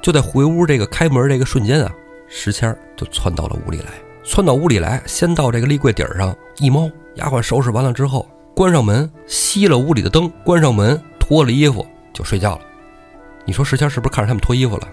[0.00, 1.92] 就在回屋这个开门这个瞬间啊，
[2.28, 3.86] 石谦儿就窜到了屋里来。
[4.22, 6.88] 窜到屋里来，先到这个立柜顶上一猫。
[7.16, 12.60] 丫鬟收拾完了之后，关上门，熄了屋里的灯，关上门，脱了衣服就睡觉了。
[13.44, 14.86] 你说石谦是不是看着他们脱衣服了？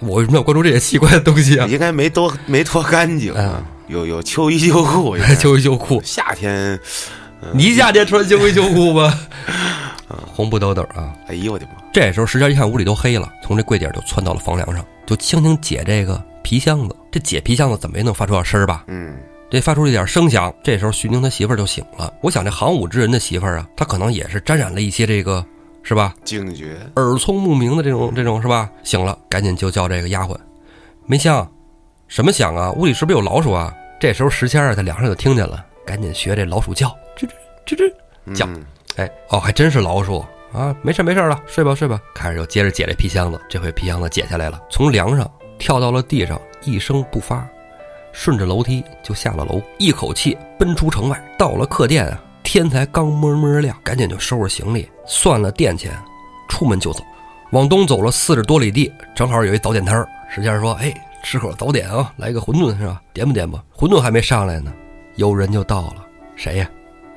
[0.00, 1.66] 我为什么要关注这些奇怪的东西啊？
[1.70, 6.78] 应该没多没脱干净啊，有有秋衣秋裤， 秋衣秋裤，夏天，
[7.52, 9.12] 你夏天穿秋衣秋裤吗？
[10.26, 11.12] 红不兜兜啊！
[11.28, 16.96] 哎呦我的妈，这时候石谦一看屋里都黑了，从这柜底就窜到了房梁上，就轻轻解这个皮箱子。
[17.12, 18.84] 这解皮箱子怎么也能发出点声儿吧？
[18.88, 19.14] 嗯，
[19.50, 20.52] 这发出一点声响。
[20.64, 22.12] 这时候徐宁他媳妇儿就醒了。
[22.22, 25.44] 我想这行武之人的媳妇儿啊，她可能也是沾染了一些这个，
[25.82, 26.14] 是吧？
[26.24, 28.70] 警觉，耳聪目明的这种这种是吧？
[28.82, 30.36] 醒了，赶紧就叫这个丫鬟，
[31.06, 31.50] 梅香，
[32.08, 32.70] 什么响啊？
[32.72, 33.74] 屋里是不是有老鼠啊？
[33.98, 37.30] 这时候石谦儿在梁上就听见了，赶紧学这老鼠叫，吱吱
[37.66, 38.34] 吱吱。
[38.34, 38.64] 叫嗯
[38.96, 40.74] 哎，哦，还真是老鼠啊！
[40.82, 41.98] 没事没事了，睡吧睡吧。
[42.14, 45.28] 开始又接着解这皮箱子，这回皮箱子解下来了，从梁上
[45.58, 47.46] 跳到了地上，一声不发，
[48.12, 55.92] 顺着楼梯就下了楼，一口气奔出城外，到了客店啊，天才刚摸摸亮，赶紧就收拾行李，算了店钱，
[56.48, 57.04] 出门就走。
[57.50, 60.08] 往东走了四十多里地，正好有一早点摊儿。
[60.32, 60.94] 石先生说：“哎，
[61.24, 63.02] 吃口早点啊，来个馄饨是吧？
[63.12, 64.72] 点吧点吧。”馄饨还没上来呢，
[65.16, 66.06] 有人就到了，
[66.36, 66.70] 谁呀？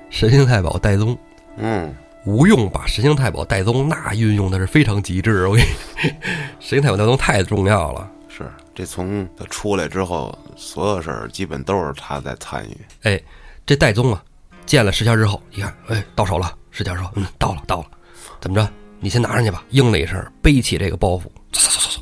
[0.09, 1.15] 神行太保戴宗。
[1.57, 1.93] 嗯，
[2.25, 5.69] 吴用把神行太保戴宗那运用的是非常极致，我跟你，
[6.59, 8.09] 神行太保戴宗太重要了。
[8.27, 13.21] 是这从他出来之后，所有事儿基本都是他在参与，哎，
[13.67, 14.23] 这戴宗啊，
[14.65, 16.51] 见了石谦之后，一看，哎，到手了。
[16.75, 17.85] 石谦说：“嗯，到了，到了。
[18.41, 18.67] 怎么着？
[18.99, 22.01] 你先拿上去吧。”应了一声，背起这个包袱，走走走走走，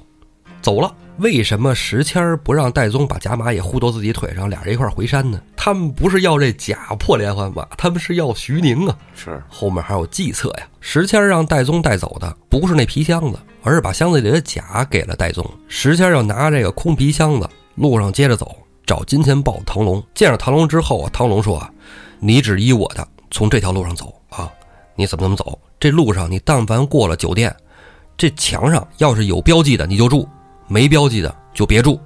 [0.62, 0.96] 走了。
[1.18, 5.40] 为什么石谦不让戴宗把甲马也护到自己腿上，俩人一块回山呢？
[5.58, 8.98] 他们不是要这假破连环马，他们是要徐宁啊。
[9.14, 10.68] 是后面还有计策呀。
[10.80, 15.46] 石谦让戴宗带走的不是那皮箱子，而是把箱子里的甲给了戴宗。
[15.68, 18.56] 石谦要拿这个空皮箱子，路上接着走，
[18.86, 20.02] 找金钱豹唐龙。
[20.16, 21.70] 见着唐龙之后啊，唐龙说啊
[22.20, 24.52] ：“你只依我的，从这条路上走啊，
[24.96, 25.58] 你怎么怎么走？
[25.80, 27.56] 这路上你但凡过了酒店，
[28.18, 30.28] 这墙上要是有标记的你就住，
[30.68, 32.00] 没标记的就别住，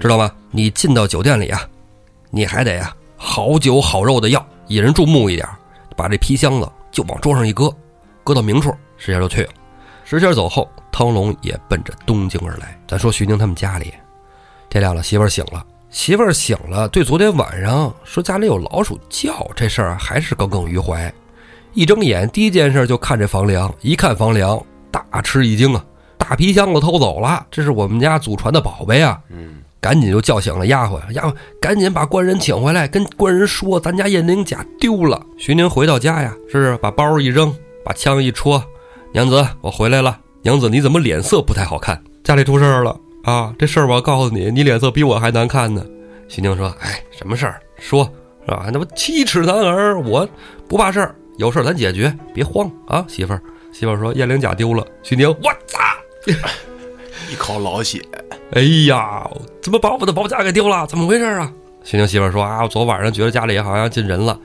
[0.00, 0.30] 知道吗？
[0.50, 1.60] 你进到酒店里啊，
[2.30, 5.48] 你还得啊好酒好肉的要，引人注目一点。”
[5.94, 7.70] 把这皮箱子就往桌上一搁，
[8.24, 9.50] 搁到明处，石谦就去了。
[10.04, 12.80] 石谦走后，汤龙也奔着东京而来。
[12.88, 13.92] 咱说徐宁他们家里，
[14.70, 21.12] 天亮了媳妇儿醒了，媳妇儿醒了，对昨天晚上说家里有老鼠叫这事儿还是耿耿于怀。
[21.74, 24.60] 一睁眼，第一件事就看这房梁，一看房梁，
[24.90, 25.82] 大吃一惊啊！
[26.18, 29.18] 大皮箱子偷走了，这是我们家祖传的宝贝啊！
[29.30, 35.20] 嗯，赶紧就叫醒了丫鬟，丫鬟赶紧把官人请回来，跟官人说咱家燕翎甲丢了。
[35.38, 37.54] 徐宁回到家呀，是把包一扔，
[37.84, 38.62] 把枪一戳，
[39.12, 40.18] 娘子，我回来了。
[40.42, 41.98] 娘子，你怎么脸色不太好看？
[42.22, 42.94] 家里出事儿了
[43.24, 43.54] 啊！
[43.58, 45.82] 这事儿我告诉你，你脸色比我还难看呢。
[46.28, 47.60] 徐宁说：“哎，什么事儿？
[47.78, 48.04] 说
[48.44, 48.68] 是吧？
[48.72, 50.28] 那不七尺男儿，我
[50.68, 55.78] 不怕事儿，有事儿咱解决，别慌啊，媳妇儿。”媳妇儿说：“燕翎甲丢了。”徐宁，我操！
[57.30, 58.02] 一口老血。
[58.52, 59.26] 哎呀，
[59.62, 60.86] 怎么把我的宝甲给丢了？
[60.86, 61.50] 怎么回事啊？
[61.82, 64.38] 徐宁媳妇儿说啊，我昨晚上觉得家里好像进人了，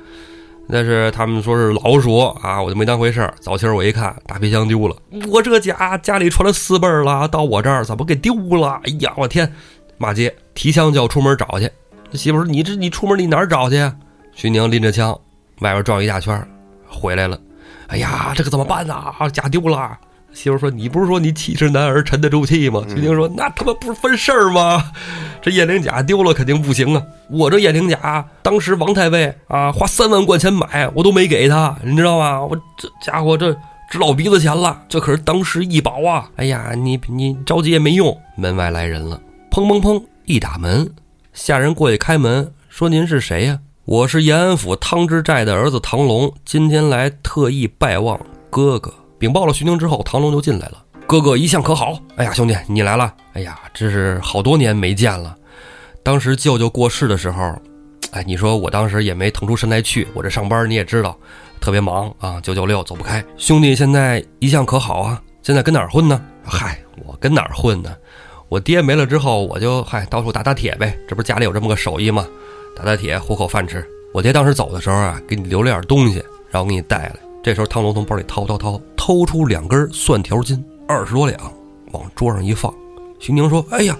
[0.69, 3.33] 但是他们说是老鼠啊，我就没当回事儿。
[3.39, 4.95] 早起我一看，大皮箱丢了，
[5.29, 8.79] 我这甲家里传了四辈了，到我这儿怎么给丢了？
[8.85, 9.51] 哎呀，我天！
[9.99, 11.69] 骂街，提枪就要出门找去。
[12.13, 13.91] 媳妇说：“你这你出门你哪儿找去？”
[14.35, 15.11] 徐宁拎着枪，
[15.59, 16.47] 外边转一大圈，
[16.87, 17.39] 回来了。
[17.87, 19.13] 哎呀，这可怎么办呐？
[19.31, 19.97] 家丢了。
[20.33, 24.91] 媳妇说：“你不是说你七十男儿沉得住气吗？”徐宁说：“那他妈不是分事儿吗？
[25.41, 27.01] 这验灵甲丢了肯定不行啊！
[27.29, 32.39] 我这验灵甲当时王太尉啊花三万贯钱买，我都没给他，你知道吗？
[32.43, 33.51] 我这家伙这
[33.89, 36.29] 值老鼻子钱了，这可是当时一宝啊！
[36.35, 38.15] 哎呀，你你着急也没用。
[38.35, 39.19] 门外来人了，
[39.49, 40.87] 砰砰砰一打门，
[41.33, 48.19] 下人过去开门，说：“您是谁呀？”我是延安府汤之寨的儿子唐龙，今天来特意拜望
[48.49, 48.93] 哥哥。
[49.17, 50.83] 禀报了徐宁之后，唐龙就进来了。
[51.05, 51.97] 哥哥一向可好？
[52.17, 53.13] 哎呀，兄弟你来了！
[53.31, 55.33] 哎呀，这是好多年没见了。
[56.03, 57.55] 当时舅舅过世的时候，
[58.11, 60.05] 哎，你说我当时也没腾出身来去。
[60.13, 61.17] 我这上班你也知道，
[61.61, 63.23] 特别忙啊，九九六走不开。
[63.37, 65.21] 兄弟现在一向可好啊？
[65.41, 66.21] 现在跟哪儿混呢？
[66.43, 67.95] 嗨，我跟哪儿混呢？
[68.49, 70.99] 我爹没了之后，我就嗨到处打打铁呗。
[71.07, 72.27] 这不是家里有这么个手艺吗？
[72.77, 73.83] 打打铁糊口饭吃。
[74.13, 77.15] 我爹当时走的时候啊，给你留了点东西，让我给你带来。
[77.41, 81.39] 这时候，汤龙从包里掏掏掏，掏出两根蒜条筋，二十多两，
[81.91, 82.71] 往桌上一放。
[83.17, 83.97] 徐宁说：“哎呀，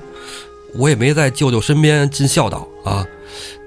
[0.76, 3.04] 我也没在舅舅身边尽孝道啊！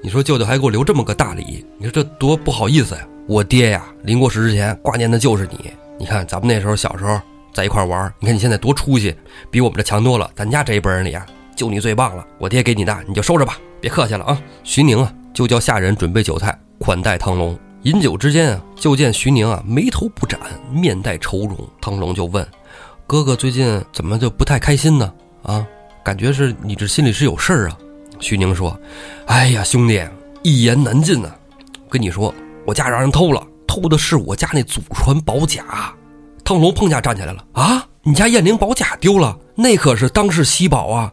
[0.01, 3.05] 你说舅舅还给我留这么个大礼，你说这多不好意思呀！
[3.27, 5.73] 我爹呀，临过世之前挂念的就是你。
[5.99, 7.21] 你看咱们那时候小时候
[7.53, 9.15] 在一块玩，你看你现在多出息，
[9.51, 10.31] 比我们这强多了。
[10.37, 12.25] 咱家这一辈人里啊，就你最棒了。
[12.39, 17.59] 我爹给你的，你就收着吧，别客气了啊！”徐宁啊，就叫下人准备酒菜款待汤龙。
[17.85, 20.39] 饮酒之间啊，就见徐宁啊眉头不展，
[20.71, 21.57] 面带愁容。
[21.81, 22.47] 汤龙就问
[23.07, 25.11] ：“哥哥最近怎么就不太开心呢？
[25.43, 25.67] 啊，
[26.05, 27.79] 感觉是你这心里是有事儿啊？”
[28.21, 28.79] 徐宁说
[29.27, 29.99] ：“哎呀，兄弟，
[30.43, 31.33] 一言难尽呐。
[31.89, 32.35] 跟你说，
[32.67, 35.65] 我家让人偷了，偷的是我家那祖传宝甲。”
[36.45, 39.35] 汤龙碰下站起来了：“啊，你家燕翎宝甲丢了？
[39.55, 41.11] 那可是当世稀宝啊！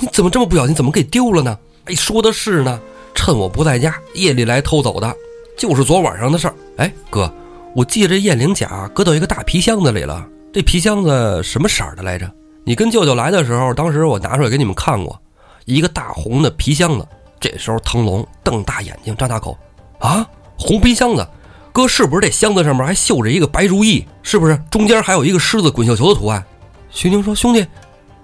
[0.00, 0.74] 你怎么这么不小心？
[0.74, 1.56] 怎么给丢了呢？
[1.86, 2.80] 哎，说的是呢，
[3.14, 5.14] 趁我不在家，夜里来偷走的。”
[5.58, 6.54] 就是昨晚上的事儿。
[6.78, 7.30] 哎，哥，
[7.76, 10.26] 我记得这燕翎甲搁到一个大皮箱子里了。
[10.52, 12.30] 这皮箱子什么色儿的来着？
[12.64, 15.20] 你跟舅舅来的时候，当时我拿出来给你们看过，
[15.66, 17.06] 一个大红的皮箱子。
[17.38, 19.56] 这时候，腾龙瞪大眼睛，张大口
[20.00, 20.26] ：“啊，
[20.58, 21.26] 红皮箱子，
[21.72, 24.06] 哥是不是这箱子上面还绣着一个白如意？
[24.22, 26.42] 是不是中间还有一个狮子滚绣球的图案？”
[26.90, 27.66] 徐宁说：“兄弟，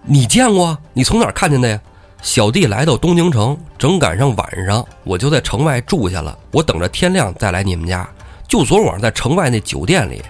[0.04, 0.76] 你见过？
[0.94, 1.78] 你从哪儿看见的呀？”
[2.22, 6.36] 小弟来到东京城，正赶上晚上，我就在城外住下了。
[6.50, 8.08] 我等着天亮再来你们家。
[8.48, 10.22] 就昨晚在城外那酒店里，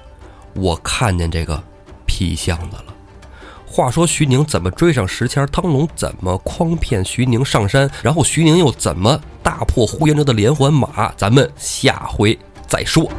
[0.54, 1.62] 我看见这个
[2.06, 2.94] 皮箱子了。
[3.66, 5.46] 话说徐宁怎么追上石谦？
[5.48, 7.90] 汤龙怎么诓骗徐宁上山？
[8.02, 11.12] 然后徐宁又怎么大破呼延灼的连环马？
[11.16, 13.10] 咱们下回再说。